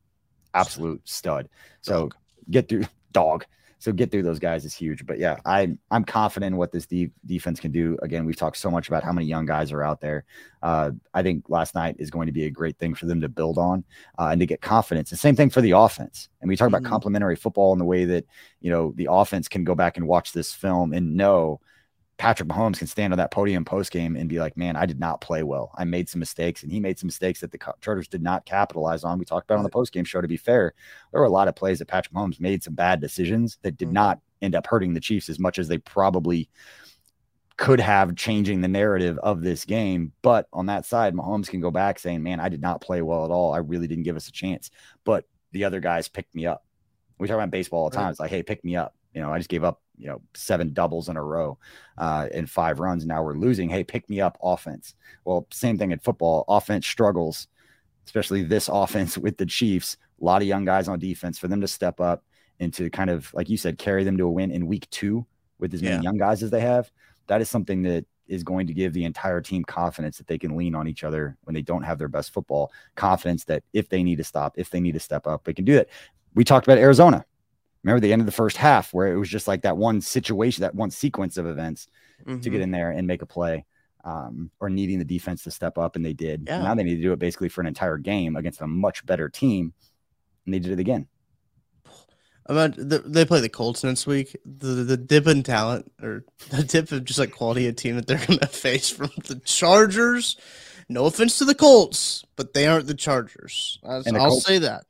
[0.53, 1.49] absolute stud.
[1.81, 2.15] So dog.
[2.49, 3.45] get through dog.
[3.79, 5.05] So get through those guys is huge.
[5.05, 7.95] But yeah, I I'm confident in what this de- defense can do.
[8.01, 10.25] Again, we've talked so much about how many young guys are out there.
[10.63, 13.29] Uh, I think last night is going to be a great thing for them to
[13.29, 13.83] build on
[14.17, 15.11] uh, and to get confidence.
[15.11, 16.29] The same thing for the offense.
[16.41, 16.75] And we talk mm-hmm.
[16.75, 18.25] about complementary football and the way that
[18.61, 21.61] you know the offense can go back and watch this film and know
[22.17, 24.99] Patrick Mahomes can stand on that podium post game and be like, "Man, I did
[24.99, 25.71] not play well.
[25.75, 29.03] I made some mistakes, and he made some mistakes that the Chargers did not capitalize
[29.03, 30.21] on." We talked about on the post game show.
[30.21, 30.73] To be fair,
[31.11, 33.85] there were a lot of plays that Patrick Mahomes made some bad decisions that did
[33.85, 33.93] mm-hmm.
[33.93, 36.49] not end up hurting the Chiefs as much as they probably
[37.57, 40.11] could have, changing the narrative of this game.
[40.21, 43.25] But on that side, Mahomes can go back saying, "Man, I did not play well
[43.25, 43.53] at all.
[43.53, 44.71] I really didn't give us a chance."
[45.03, 46.65] But the other guys picked me up.
[47.19, 48.09] We talk about baseball all the time.
[48.09, 50.73] It's like, "Hey, pick me up." You know, I just gave up you know seven
[50.73, 51.57] doubles in a row
[51.97, 53.03] uh, in five runs.
[53.03, 53.67] Now we're losing.
[53.67, 54.93] Hey, pick me up offense.
[55.25, 56.45] Well, same thing in football.
[56.47, 57.47] Offense struggles,
[58.05, 59.97] especially this offense with the Chiefs.
[60.21, 62.23] A lot of young guys on defense for them to step up
[62.59, 65.25] and to kind of like you said, carry them to a win in week two
[65.57, 66.01] with as many yeah.
[66.03, 66.91] young guys as they have.
[67.25, 70.55] That is something that is going to give the entire team confidence that they can
[70.55, 72.71] lean on each other when they don't have their best football.
[72.93, 75.65] Confidence that if they need to stop, if they need to step up, they can
[75.65, 75.87] do that.
[76.35, 77.25] We talked about Arizona
[77.87, 80.61] remember the end of the first half where it was just like that one situation,
[80.61, 81.87] that one sequence of events
[82.21, 82.39] mm-hmm.
[82.41, 82.63] to get mm-hmm.
[82.63, 83.65] in there and make a play.
[84.03, 86.45] Um, or needing the defense to step up, and they did.
[86.47, 86.61] Yeah.
[86.61, 89.27] Now they need to do it basically for an entire game against a much better
[89.27, 89.73] team,
[90.45, 91.07] and they did it again.
[92.45, 94.37] About the, they play the Colts next week.
[94.45, 98.07] The the dip in talent or the dip of just like quality of team that
[98.07, 100.37] they're going to face from the Chargers.
[100.87, 103.77] No offense to the Colts, but they aren't the Chargers.
[103.83, 104.85] I'll Colts, say that.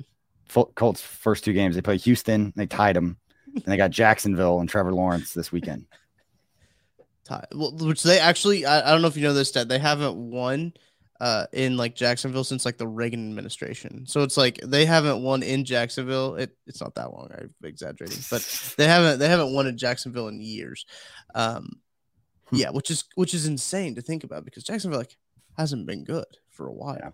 [0.48, 1.76] Colts first two games.
[1.76, 3.18] They play Houston, they tied them,
[3.54, 5.86] and they got Jacksonville and Trevor Lawrence this weekend.
[7.54, 9.70] Well, Which they actually, I, I don't know if you know this, Dad.
[9.70, 10.74] They haven't won
[11.20, 14.06] uh, in like Jacksonville since like the Reagan administration.
[14.06, 16.36] So it's like they haven't won in Jacksonville.
[16.36, 17.30] It, it's not that long.
[17.38, 18.42] I'm exaggerating, but
[18.78, 20.86] they haven't they haven't won in Jacksonville in years.
[21.36, 21.82] Um,
[22.46, 22.58] hmm.
[22.58, 25.18] yeah, which is which is insane to think about because Jacksonville like
[25.58, 27.14] hasn't been good for a while.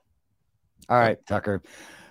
[0.89, 1.63] All right, Tucker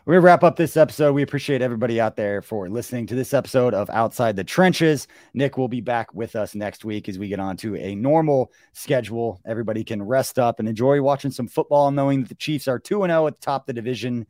[0.04, 1.12] we're gonna wrap up this episode.
[1.12, 5.06] We appreciate everybody out there for listening to this episode of Outside the Trenches.
[5.32, 8.50] Nick will be back with us next week as we get on to a normal
[8.72, 9.40] schedule.
[9.46, 13.02] Everybody can rest up and enjoy watching some football, knowing that the Chiefs are 2
[13.06, 14.26] 0 at the top of the division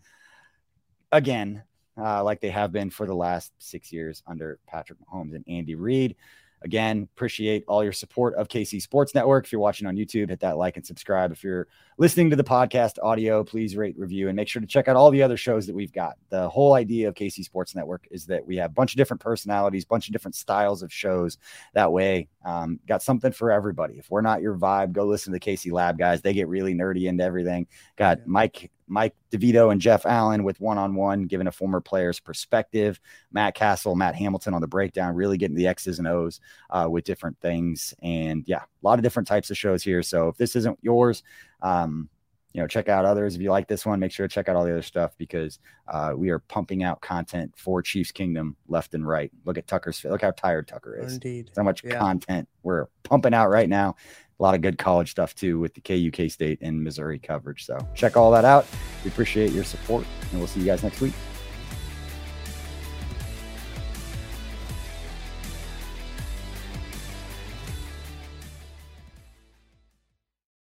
[1.11, 1.63] again,
[1.97, 5.75] uh, like they have been for the last six years under Patrick Mahomes and Andy
[5.75, 6.17] Reid.
[6.65, 9.47] Again, appreciate all your support of KC Sports Network.
[9.47, 11.33] If you're watching on YouTube, hit that like and subscribe.
[11.33, 11.67] If you're
[11.99, 15.11] listening to the podcast audio, please rate, review, and make sure to check out all
[15.11, 16.17] the other shows that we've got.
[16.31, 19.21] The whole idea of KC Sports Network is that we have a bunch of different
[19.21, 21.39] personalities, bunch of different styles of shows.
[21.75, 23.95] That way, um, got something for everybody.
[23.95, 26.23] If we're not your vibe, go listen to the KC Lab guys.
[26.23, 27.67] They get really nerdy into everything.
[27.97, 32.21] Got Mike Mike DeVito and Jeff Allen with one on one, giving a former player's
[32.21, 33.01] perspective.
[33.33, 37.05] Matt Castle, Matt Hamilton on the breakdown, really getting the X's and O's uh, with
[37.05, 37.95] different things.
[38.03, 40.03] And yeah, a lot of different types of shows here.
[40.03, 41.23] So if this isn't yours,
[41.63, 42.09] um,
[42.53, 43.35] you know, check out others.
[43.35, 45.59] If you like this one, make sure to check out all the other stuff because
[45.89, 49.31] uh, we are pumping out content for Chiefs Kingdom left and right.
[49.45, 50.05] Look at Tucker's.
[50.05, 51.15] Look how tired Tucker is.
[51.15, 51.51] Indeed.
[51.55, 51.99] So much yeah.
[51.99, 53.97] content we're pumping out right now.
[54.39, 57.65] A lot of good college stuff too with the KUK State and Missouri coverage.
[57.65, 58.67] So check all that out.
[59.05, 61.15] We appreciate your support, and we'll see you guys next week.